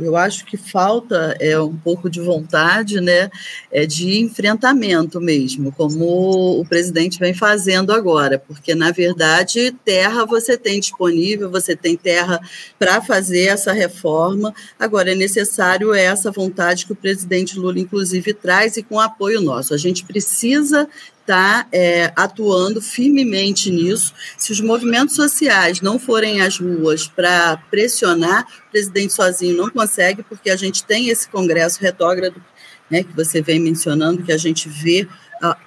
eu 0.00 0.16
acho 0.16 0.44
que 0.44 0.56
falta 0.56 1.36
é 1.40 1.58
um 1.58 1.76
pouco 1.76 2.08
de 2.08 2.20
vontade, 2.20 3.00
né, 3.00 3.28
é 3.68 3.84
de 3.84 4.20
enfrentamento 4.20 5.20
mesmo, 5.20 5.72
como 5.72 6.60
o 6.60 6.64
presidente 6.64 7.18
vem 7.18 7.34
fazendo 7.34 7.92
agora, 7.92 8.38
porque 8.38 8.76
na 8.76 8.92
verdade 8.92 9.74
terra 9.84 10.24
você 10.24 10.56
tem 10.56 10.78
disponível, 10.78 11.50
você 11.50 11.74
tem 11.74 11.96
terra 11.96 12.40
para 12.78 13.02
fazer 13.02 13.46
essa 13.46 13.72
reforma. 13.72 14.54
Agora 14.78 15.10
é 15.10 15.16
necessário 15.16 15.92
essa 15.92 16.30
vontade 16.30 16.86
que 16.86 16.92
o 16.92 16.96
presidente 16.96 17.58
Lula 17.58 17.80
inclusive 17.80 18.32
traz 18.34 18.76
e 18.76 18.84
com 18.84 19.00
apoio 19.00 19.40
nosso. 19.40 19.74
A 19.74 19.76
gente 19.76 20.04
precisa 20.04 20.88
está 21.28 21.66
é, 21.70 22.10
atuando 22.16 22.80
firmemente 22.80 23.70
nisso. 23.70 24.14
Se 24.38 24.50
os 24.50 24.62
movimentos 24.62 25.14
sociais 25.14 25.82
não 25.82 25.98
forem 25.98 26.40
às 26.40 26.58
ruas 26.58 27.06
para 27.06 27.58
pressionar, 27.70 28.46
o 28.66 28.70
presidente 28.70 29.12
sozinho 29.12 29.54
não 29.54 29.68
consegue, 29.68 30.22
porque 30.22 30.48
a 30.48 30.56
gente 30.56 30.82
tem 30.84 31.10
esse 31.10 31.28
Congresso 31.28 31.80
retrógrado, 31.82 32.42
né, 32.90 33.04
que 33.04 33.14
você 33.14 33.42
vem 33.42 33.60
mencionando, 33.60 34.22
que 34.22 34.32
a 34.32 34.38
gente 34.38 34.70
vê 34.70 35.06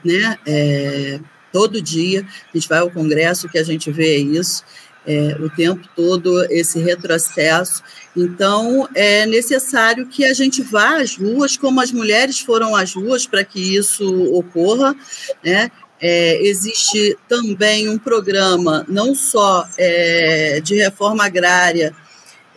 né, 0.04 0.38
é, 0.48 1.20
todo 1.54 1.80
dia, 1.80 2.26
a 2.52 2.58
gente 2.58 2.68
vai 2.68 2.80
ao 2.80 2.90
Congresso, 2.90 3.48
que 3.48 3.60
a 3.60 3.64
gente 3.64 3.92
vê 3.92 4.18
isso 4.18 4.64
é, 5.06 5.36
o 5.40 5.50
tempo 5.50 5.88
todo 5.96 6.44
esse 6.52 6.80
retrocesso. 6.80 7.84
Então, 8.16 8.88
é 8.94 9.26
necessário 9.26 10.08
que 10.08 10.26
a 10.26 10.34
gente 10.34 10.62
vá 10.62 11.02
às 11.02 11.16
ruas, 11.16 11.58
como 11.58 11.82
as 11.82 11.92
mulheres 11.92 12.40
foram 12.40 12.76
às 12.76 12.94
ruas 12.94 13.26
para 13.26 13.44
que 13.44 13.76
isso 13.76 14.08
ocorra. 14.34 14.96
Né? 15.44 15.72
É, 16.00 16.42
existe 16.44 17.18
também 17.30 17.88
um 17.88 17.98
programa, 17.98 18.86
não 18.88 19.14
só 19.14 19.68
é, 19.78 20.60
de 20.62 20.76
reforma 20.76 21.26
agrária 21.26 21.96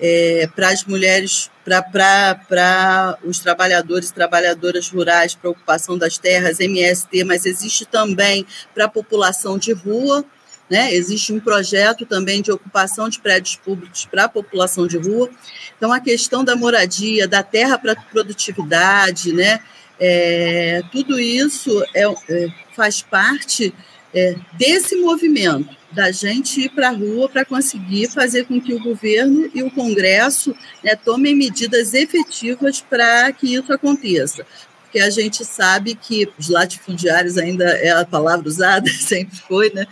é, 0.00 0.48
para 0.54 0.68
as 0.70 0.84
mulheres, 0.84 1.50
para 1.64 3.18
os 3.22 3.38
trabalhadores 3.38 4.10
e 4.10 4.14
trabalhadoras 4.14 4.88
rurais, 4.88 5.34
para 5.34 5.50
ocupação 5.50 5.96
das 5.96 6.18
terras, 6.18 6.60
MST, 6.60 7.24
mas 7.24 7.46
existe 7.46 7.84
também 7.84 8.46
para 8.74 8.86
a 8.86 8.88
população 8.88 9.56
de 9.56 9.72
rua, 9.72 10.24
né? 10.68 10.94
Existe 10.94 11.32
um 11.32 11.40
projeto 11.40 12.06
também 12.06 12.40
de 12.40 12.50
ocupação 12.50 13.08
de 13.08 13.20
prédios 13.20 13.56
públicos 13.56 14.06
para 14.06 14.24
a 14.24 14.28
população 14.28 14.86
de 14.86 14.96
rua. 14.96 15.30
Então, 15.76 15.92
a 15.92 16.00
questão 16.00 16.44
da 16.44 16.56
moradia, 16.56 17.28
da 17.28 17.42
terra 17.42 17.78
para 17.78 17.94
produtividade, 17.96 19.32
né? 19.32 19.60
É, 19.98 20.82
tudo 20.90 21.20
isso 21.20 21.82
é, 21.94 22.04
é, 22.28 22.48
faz 22.74 23.00
parte 23.00 23.72
é, 24.12 24.34
desse 24.54 24.96
movimento 24.96 25.76
da 25.92 26.10
gente 26.10 26.62
ir 26.62 26.70
para 26.70 26.88
a 26.88 26.92
rua 26.92 27.28
para 27.28 27.44
conseguir 27.44 28.10
fazer 28.10 28.44
com 28.46 28.60
que 28.60 28.74
o 28.74 28.82
governo 28.82 29.48
e 29.54 29.62
o 29.62 29.70
Congresso 29.70 30.54
né, 30.82 30.96
tomem 30.96 31.36
medidas 31.36 31.94
efetivas 31.94 32.80
para 32.80 33.32
que 33.32 33.54
isso 33.54 33.72
aconteça. 33.72 34.44
Porque 34.82 34.98
a 34.98 35.10
gente 35.10 35.44
sabe 35.44 35.94
que 35.94 36.28
os 36.38 36.48
latifundiários 36.48 37.38
ainda 37.38 37.64
é 37.64 37.90
a 37.90 38.04
palavra 38.04 38.48
usada, 38.48 38.90
sempre 39.00 39.36
foi, 39.36 39.70
né? 39.72 39.86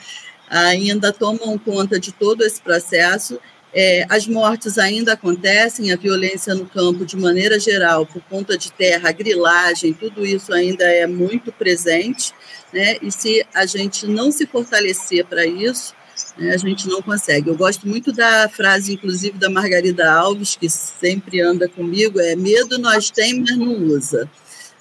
Ainda 0.52 1.10
tomam 1.10 1.58
conta 1.58 1.98
de 1.98 2.12
todo 2.12 2.44
esse 2.44 2.60
processo. 2.60 3.40
É, 3.74 4.04
as 4.10 4.26
mortes 4.26 4.76
ainda 4.76 5.14
acontecem, 5.14 5.90
a 5.90 5.96
violência 5.96 6.54
no 6.54 6.66
campo, 6.66 7.06
de 7.06 7.16
maneira 7.16 7.58
geral, 7.58 8.04
por 8.04 8.20
conta 8.24 8.58
de 8.58 8.70
terra, 8.70 9.10
grilagem, 9.12 9.94
tudo 9.94 10.26
isso 10.26 10.52
ainda 10.52 10.84
é 10.84 11.06
muito 11.06 11.50
presente. 11.50 12.34
Né? 12.70 12.98
E 13.00 13.10
se 13.10 13.46
a 13.54 13.64
gente 13.64 14.06
não 14.06 14.30
se 14.30 14.46
fortalecer 14.46 15.24
para 15.24 15.46
isso, 15.46 15.94
né, 16.36 16.52
a 16.52 16.58
gente 16.58 16.86
não 16.86 17.00
consegue. 17.00 17.48
Eu 17.48 17.56
gosto 17.56 17.88
muito 17.88 18.12
da 18.12 18.46
frase, 18.50 18.92
inclusive, 18.92 19.38
da 19.38 19.48
Margarida 19.48 20.12
Alves, 20.12 20.54
que 20.54 20.68
sempre 20.68 21.40
anda 21.40 21.66
comigo: 21.66 22.20
é 22.20 22.36
medo 22.36 22.78
nós 22.78 23.10
temos, 23.10 23.50
mas 23.50 23.58
não 23.58 23.74
usa. 23.86 24.30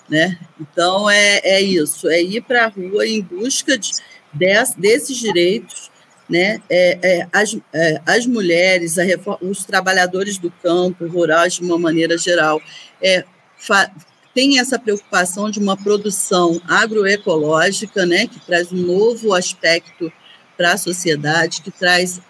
Né? 0.10 0.38
Então, 0.60 1.10
é, 1.10 1.40
é 1.44 1.62
isso: 1.62 2.10
é 2.10 2.22
ir 2.22 2.42
para 2.42 2.66
a 2.66 2.68
rua 2.68 3.08
em 3.08 3.22
busca 3.22 3.78
de 3.78 3.92
des, 4.34 4.74
desses 4.76 5.18
direitos, 5.18 5.92
né, 6.30 6.62
é, 6.70 6.98
é, 7.02 7.28
as, 7.34 7.58
é, 7.74 8.02
as 8.06 8.26
mulheres, 8.26 8.96
os 9.42 9.66
trabalhadores 9.66 10.38
do 10.38 10.50
campo 10.50 11.06
rural, 11.08 11.48
de 11.48 11.62
uma 11.62 11.78
maneira 11.78 12.18
geral, 12.18 12.62
é, 13.02 13.26
tem 14.34 14.60
essa 14.60 14.80
preocupação 14.80 15.52
de 15.52 15.60
uma 15.60 15.76
produção 15.76 16.62
agroecológica, 16.68 18.06
né, 18.06 18.28
que 18.28 18.40
traz 18.40 18.72
um 18.72 18.78
novo 18.78 19.34
aspecto 19.34 20.12
para 20.56 20.74
a 20.74 20.78
sociedade, 20.78 21.62
que 21.62 21.72
traz 21.72 22.22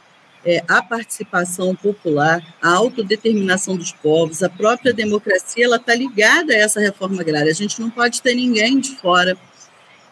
é, 0.43 0.63
a 0.67 0.81
participação 0.81 1.75
popular, 1.75 2.41
a 2.61 2.69
autodeterminação 2.71 3.75
dos 3.75 3.91
povos, 3.91 4.41
a 4.41 4.49
própria 4.49 4.91
democracia, 4.91 5.65
ela 5.65 5.75
está 5.75 5.93
ligada 5.93 6.53
a 6.53 6.57
essa 6.57 6.79
reforma 6.79 7.21
agrária. 7.21 7.51
A 7.51 7.55
gente 7.55 7.79
não 7.79 7.89
pode 7.89 8.21
ter 8.21 8.33
ninguém 8.33 8.79
de 8.79 8.95
fora 8.95 9.37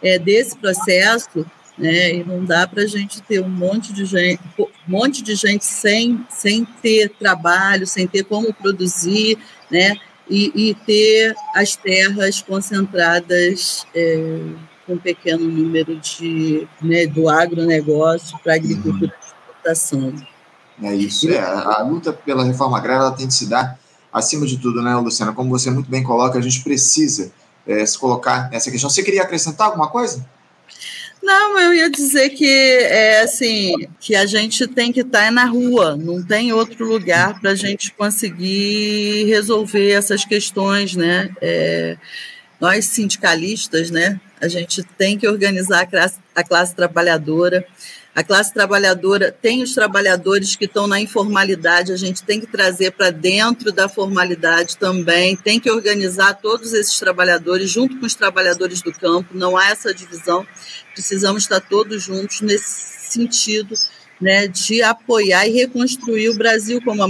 é, 0.02 0.20
desse 0.20 0.56
processo 0.56 1.46
né? 1.80 2.16
E 2.16 2.24
não 2.24 2.44
dá 2.44 2.68
para 2.68 2.84
a 2.84 2.88
gente 2.88 3.22
ter 3.22 3.40
um 3.42 3.50
monte 3.50 3.94
de 3.94 4.06
gente, 4.06 4.42
um 4.60 4.68
monte 4.86 5.24
de 5.24 5.34
gente 5.34 5.66
sem, 5.66 6.26
sem 6.30 6.66
ter 6.66 7.10
trabalho, 7.18 7.88
sem 7.88 8.06
ter 8.06 8.26
como 8.26 8.54
produzir, 8.54 9.38
né? 9.72 9.96
E, 10.30 10.52
e 10.54 10.76
ter 10.76 11.34
as 11.56 11.76
terras 11.76 12.40
concentradas 12.42 13.88
é, 13.96 14.42
com 14.86 14.94
um 14.94 14.98
pequeno 14.98 15.46
número 15.46 15.96
de 15.96 16.68
né, 16.82 17.08
do 17.08 17.28
agronegócio 17.28 18.38
para 18.44 18.54
agricultura 18.56 18.94
uhum. 18.94 19.20
de 19.20 19.26
exportação. 19.26 20.14
É 20.84 20.94
isso. 20.94 21.30
É, 21.30 21.40
a 21.40 21.82
luta 21.82 22.14
pela 22.14 22.44
reforma 22.44 22.78
agrária 22.78 23.02
ela 23.02 23.12
tem 23.12 23.28
que 23.28 23.34
se 23.34 23.48
dar 23.48 23.80
acima 24.14 24.46
de 24.46 24.58
tudo, 24.58 24.82
né, 24.84 24.96
Luciana? 24.96 25.34
Como 25.34 25.50
você 25.50 25.72
muito 25.72 25.90
bem 25.90 26.04
coloca, 26.04 26.38
a 26.38 26.42
gente 26.42 26.62
precisa 26.62 27.32
é, 27.66 27.86
se 27.86 27.98
colocar 27.98 28.50
nessa 28.52 28.70
questão. 28.70 28.90
Você 28.90 29.02
queria 29.02 29.24
acrescentar 29.24 29.68
alguma 29.68 29.90
coisa? 29.90 30.26
Não, 31.22 31.60
eu 31.60 31.74
ia 31.74 31.90
dizer 31.90 32.30
que 32.30 32.50
é 32.50 33.22
assim 33.22 33.74
que 34.00 34.16
a 34.16 34.26
gente 34.26 34.66
tem 34.68 34.92
que 34.92 35.02
estar 35.02 35.26
tá 35.26 35.32
na 35.32 35.46
rua, 35.46 35.96
não 35.96 36.24
tem 36.24 36.54
outro 36.54 36.86
lugar 36.86 37.40
para 37.40 37.52
a 37.52 37.56
gente 37.56 37.92
conseguir 37.94 39.26
resolver 39.26 39.92
essas 39.92 40.24
questões, 40.24 40.96
né? 40.96 41.30
É, 41.42 41.98
nós 42.60 42.86
sindicalistas, 42.86 43.92
né? 43.92 44.20
A 44.42 44.48
gente 44.48 44.82
tem 44.98 45.18
que 45.18 45.28
organizar 45.28 45.82
a 45.82 45.86
classe, 45.86 46.20
a 46.34 46.44
classe 46.44 46.76
trabalhadora. 46.76 47.66
A 48.20 48.24
classe 48.24 48.54
trabalhadora 48.54 49.32
tem 49.32 49.64
os 49.64 49.74
trabalhadores 49.74 50.54
que 50.54 50.66
estão 50.66 50.88
na 50.88 51.00
informalidade, 51.00 51.94
a 51.94 51.96
gente 51.96 52.22
tem 52.22 52.38
que 52.38 52.48
trazer 52.48 52.92
para 52.92 53.12
dentro 53.12 53.72
da 53.72 53.88
formalidade 53.88 54.76
também, 54.76 55.38
tem 55.38 55.58
que 55.58 55.72
organizar 55.72 56.34
todos 56.34 56.74
esses 56.74 57.00
trabalhadores 57.00 57.72
junto 57.72 57.98
com 57.98 58.06
os 58.06 58.16
trabalhadores 58.16 58.82
do 58.82 58.92
campo, 58.92 59.30
não 59.34 59.56
há 59.56 59.70
essa 59.70 59.94
divisão, 59.94 60.46
precisamos 60.94 61.44
estar 61.44 61.62
todos 61.62 62.04
juntos 62.04 62.42
nesse 62.42 63.10
sentido 63.10 63.74
né, 64.20 64.50
de 64.50 64.82
apoiar 64.82 65.48
e 65.48 65.54
reconstruir 65.54 66.28
o 66.28 66.38
Brasil, 66.38 66.82
como, 66.84 67.02
a, 67.02 67.10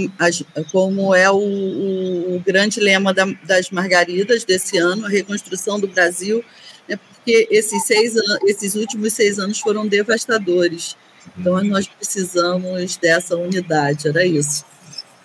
como 0.70 1.12
é 1.12 1.28
o, 1.28 2.36
o, 2.36 2.40
grande 2.46 2.78
lema 2.78 3.12
da, 3.12 3.26
das 3.42 3.68
Margaridas 3.70 4.44
desse 4.44 4.78
ano, 4.78 5.06
a 5.06 5.08
reconstrução 5.08 5.80
do 5.80 5.88
Brasil 5.88 6.44
porque 7.20 7.46
esses, 7.50 7.84
seis 7.84 8.14
esses 8.44 8.74
últimos 8.74 9.12
seis 9.12 9.38
anos 9.38 9.60
foram 9.60 9.86
devastadores. 9.86 10.96
Então, 11.38 11.62
nós 11.64 11.86
precisamos 11.86 12.96
dessa 12.96 13.36
unidade, 13.36 14.08
era 14.08 14.24
isso. 14.24 14.64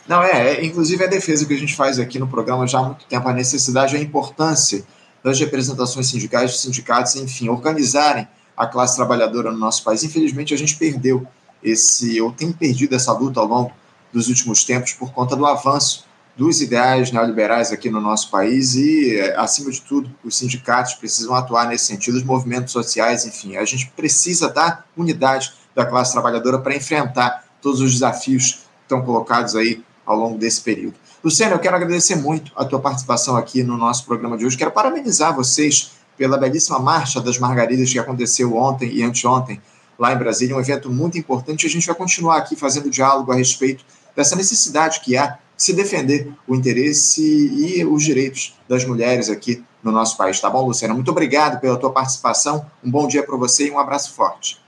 Não, 0.08 0.22
é, 0.22 0.56
é, 0.56 0.66
inclusive 0.66 1.04
a 1.04 1.08
defesa 1.08 1.46
que 1.46 1.54
a 1.54 1.58
gente 1.58 1.76
faz 1.76 1.98
aqui 1.98 2.20
no 2.20 2.28
programa 2.28 2.68
já 2.68 2.80
há 2.80 2.84
muito 2.84 3.06
tempo, 3.06 3.28
a 3.28 3.34
necessidade 3.34 3.96
e 3.96 3.98
a 3.98 4.02
importância 4.02 4.86
das 5.24 5.40
representações 5.40 6.08
sindicais, 6.08 6.52
dos 6.52 6.62
sindicatos, 6.62 7.16
enfim, 7.16 7.50
organizarem 7.50 8.28
a 8.56 8.68
classe 8.68 8.96
trabalhadora 8.96 9.52
no 9.52 9.58
nosso 9.58 9.84
país. 9.84 10.04
Infelizmente, 10.04 10.54
a 10.54 10.58
gente 10.58 10.76
perdeu 10.76 11.26
esse, 11.64 12.22
ou 12.22 12.32
tem 12.32 12.52
perdido 12.52 12.94
essa 12.94 13.12
luta 13.14 13.40
ao 13.40 13.48
longo 13.48 13.72
dos 14.14 14.28
últimos 14.28 14.64
tempos 14.64 14.94
por 14.94 15.12
conta 15.12 15.36
do 15.36 15.46
avanço 15.46 16.06
dos 16.36 16.62
ideais 16.62 17.12
neoliberais 17.12 17.72
aqui 17.72 17.90
no 17.90 18.02
nosso 18.02 18.30
país 18.30 18.76
e, 18.76 19.20
acima 19.38 19.72
de 19.72 19.82
tudo, 19.82 20.14
os 20.24 20.38
sindicatos 20.38 20.94
precisam 20.96 21.34
atuar 21.34 21.68
nesse 21.68 21.86
sentido, 21.86 22.16
os 22.16 22.24
movimentos 22.24 22.74
sociais, 22.74 23.26
enfim, 23.26 23.56
a 23.56 23.64
gente 23.64 23.88
precisa 23.96 24.50
da 24.50 24.84
unidade 24.98 25.54
da 25.74 25.86
classe 25.86 26.12
trabalhadora 26.12 26.60
para 26.60 26.76
enfrentar 26.76 27.46
todos 27.62 27.80
os 27.80 27.94
desafios 27.94 28.52
que 28.52 28.60
estão 28.84 29.02
colocados 29.02 29.56
aí 29.56 29.84
ao 30.06 30.18
longo 30.18 30.38
desse 30.38 30.62
período. 30.62 30.96
Luciano, 31.24 31.56
eu 31.56 31.60
quero 31.60 31.76
agradecer 31.76 32.16
muito 32.16 32.52
a 32.56 32.64
tua 32.64 32.80
participação 32.80 33.36
aqui 33.36 33.64
no 33.64 33.78
nosso 33.78 34.06
programa 34.06 34.38
de 34.38 34.46
hoje. 34.46 34.58
Quero 34.58 34.72
parabenizar 34.72 35.36
vocês 35.36 35.94
pela 36.18 36.38
belíssima 36.38 36.80
Marcha 36.80 37.20
das 37.20 37.40
Margaridas 37.40 37.92
que 37.92 37.98
aconteceu 37.98 38.56
ontem 38.56 38.92
e 38.94 39.04
anteontem 39.04 39.60
lá 39.98 40.14
em 40.14 40.18
Brasília, 40.18 40.56
um 40.56 40.60
evento 40.60 40.92
muito 40.92 41.18
importante. 41.18 41.66
A 41.66 41.70
gente 41.70 41.88
vai 41.88 41.96
continuar 41.96 42.38
aqui 42.38 42.56
fazendo 42.56 42.90
diálogo 42.90 43.32
a 43.32 43.36
respeito 43.36 43.84
dessa 44.16 44.36
necessidade 44.36 45.00
que 45.00 45.18
há 45.18 45.40
se 45.58 45.74
defender 45.74 46.32
o 46.48 46.56
interesse 46.56 47.22
e 47.22 47.86
os 47.86 48.04
direitos 48.04 48.56
das 48.68 48.86
mulheres 48.86 49.30
aqui 49.30 49.64
no 49.84 49.92
nosso 49.92 50.18
país. 50.18 50.40
Tá 50.40 50.50
bom, 50.50 50.66
Luciana? 50.66 50.94
Muito 50.94 51.12
obrigado 51.12 51.60
pela 51.62 51.78
tua 51.78 51.92
participação. 51.92 52.66
Um 52.84 52.90
bom 52.90 53.08
dia 53.08 53.24
para 53.24 53.38
você 53.38 53.68
e 53.68 53.72
um 53.72 53.80
abraço 53.80 54.14
forte. 54.14 54.60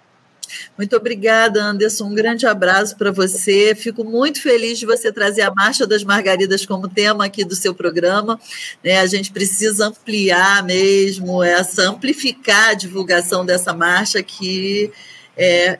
Muito 0.78 0.96
obrigada, 0.96 1.62
Anderson. 1.62 2.06
Um 2.06 2.16
grande 2.16 2.46
abraço 2.46 2.96
para 2.96 3.12
você. 3.12 3.76
Fico 3.76 4.04
muito 4.04 4.42
feliz 4.42 4.80
de 4.80 4.86
você 4.86 5.12
trazer 5.12 5.42
a 5.42 5.54
Marcha 5.54 5.86
das 5.86 6.04
Margaridas 6.04 6.66
como 6.66 6.88
tema 6.88 7.26
aqui 7.26 7.44
do 7.44 7.56
seu 7.56 7.74
programa. 7.74 8.40
Né, 8.84 9.00
a 9.00 9.08
gente 9.08 9.32
precisa 9.32 9.88
ampliar 9.88 10.64
mesmo 10.64 11.44
essa, 11.44 11.90
amplificar 11.90 12.70
a 12.70 12.74
divulgação 12.74 13.46
dessa 13.46 13.74
marcha 13.74 14.24
que 14.24 14.92
é 15.38 15.78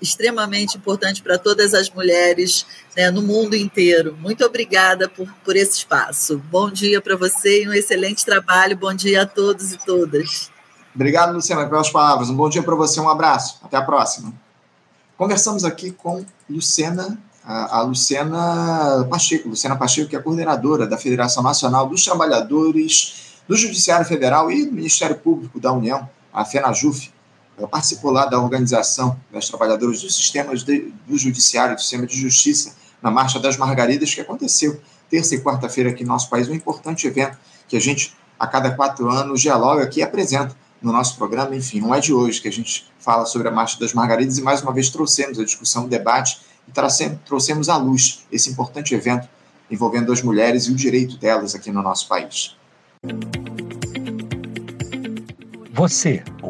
extremamente 0.00 0.78
importante 0.78 1.22
para 1.22 1.36
todas 1.38 1.74
as 1.74 1.90
mulheres 1.90 2.66
né, 2.96 3.10
no 3.10 3.20
mundo 3.20 3.54
inteiro. 3.54 4.16
Muito 4.18 4.44
obrigada 4.44 5.06
por, 5.08 5.28
por 5.44 5.54
esse 5.54 5.78
espaço. 5.78 6.38
Bom 6.50 6.70
dia 6.70 7.00
para 7.00 7.14
você 7.14 7.64
e 7.64 7.68
um 7.68 7.74
excelente 7.74 8.24
trabalho. 8.24 8.76
Bom 8.76 8.94
dia 8.94 9.22
a 9.22 9.26
todos 9.26 9.72
e 9.72 9.78
todas. 9.78 10.50
Obrigado, 10.94 11.34
Luciana, 11.34 11.68
pelas 11.68 11.90
palavras. 11.90 12.30
Um 12.30 12.34
bom 12.34 12.48
dia 12.48 12.62
para 12.62 12.74
você, 12.74 12.98
um 12.98 13.08
abraço. 13.08 13.60
Até 13.62 13.76
a 13.76 13.82
próxima. 13.82 14.32
Conversamos 15.18 15.62
aqui 15.62 15.90
com 15.90 16.24
Lucena, 16.48 17.18
a, 17.44 17.78
a 17.78 17.82
Luciana 17.82 19.06
Pacheco, 19.10 19.50
Luciana 19.50 19.76
Pacheco, 19.76 20.08
que 20.08 20.16
é 20.16 20.18
coordenadora 20.18 20.86
da 20.86 20.96
Federação 20.96 21.42
Nacional 21.42 21.86
dos 21.86 22.02
Trabalhadores 22.02 23.40
do 23.46 23.54
Judiciário 23.54 24.06
Federal 24.06 24.50
e 24.50 24.64
do 24.64 24.72
Ministério 24.72 25.16
Público 25.16 25.60
da 25.60 25.70
União, 25.70 26.08
a 26.32 26.44
FENAJUF. 26.46 27.15
Participou 27.70 28.10
lá 28.10 28.26
da 28.26 28.38
organização 28.38 29.18
das 29.32 29.48
trabalhadoras 29.48 30.02
dos 30.02 30.14
sistemas 30.14 30.62
de, 30.62 30.92
do 31.06 31.16
Judiciário, 31.16 31.74
do 31.74 31.80
Sistema 31.80 32.06
de 32.06 32.16
Justiça, 32.16 32.74
na 33.02 33.10
Marcha 33.10 33.38
das 33.38 33.56
Margaridas, 33.56 34.14
que 34.14 34.20
aconteceu 34.20 34.80
terça 35.08 35.34
e 35.34 35.40
quarta-feira 35.40 35.90
aqui 35.90 36.04
no 36.04 36.08
nosso 36.10 36.28
país, 36.28 36.48
um 36.48 36.54
importante 36.54 37.06
evento 37.06 37.38
que 37.68 37.76
a 37.76 37.80
gente, 37.80 38.14
a 38.38 38.46
cada 38.46 38.70
quatro 38.72 39.08
anos, 39.08 39.40
dialoga 39.40 39.82
aqui 39.84 40.00
e 40.00 40.02
apresenta 40.02 40.54
no 40.82 40.92
nosso 40.92 41.16
programa. 41.16 41.54
Enfim, 41.54 41.80
não 41.80 41.94
é 41.94 42.00
de 42.00 42.12
hoje 42.12 42.40
que 42.40 42.48
a 42.48 42.52
gente 42.52 42.86
fala 42.98 43.24
sobre 43.24 43.48
a 43.48 43.50
Marcha 43.50 43.78
das 43.78 43.92
Margaridas 43.92 44.38
e 44.38 44.42
mais 44.42 44.62
uma 44.62 44.72
vez 44.72 44.90
trouxemos 44.90 45.38
a 45.38 45.44
discussão, 45.44 45.84
o 45.84 45.88
debate 45.88 46.40
e 46.68 46.72
trouxemos 47.24 47.68
à 47.68 47.76
luz 47.76 48.26
esse 48.30 48.50
importante 48.50 48.94
evento 48.94 49.28
envolvendo 49.70 50.12
as 50.12 50.22
mulheres 50.22 50.64
e 50.64 50.72
o 50.72 50.74
direito 50.74 51.16
delas 51.16 51.54
aqui 51.54 51.70
no 51.70 51.82
nosso 51.82 52.08
país. 52.08 52.56
Você, 55.72 56.22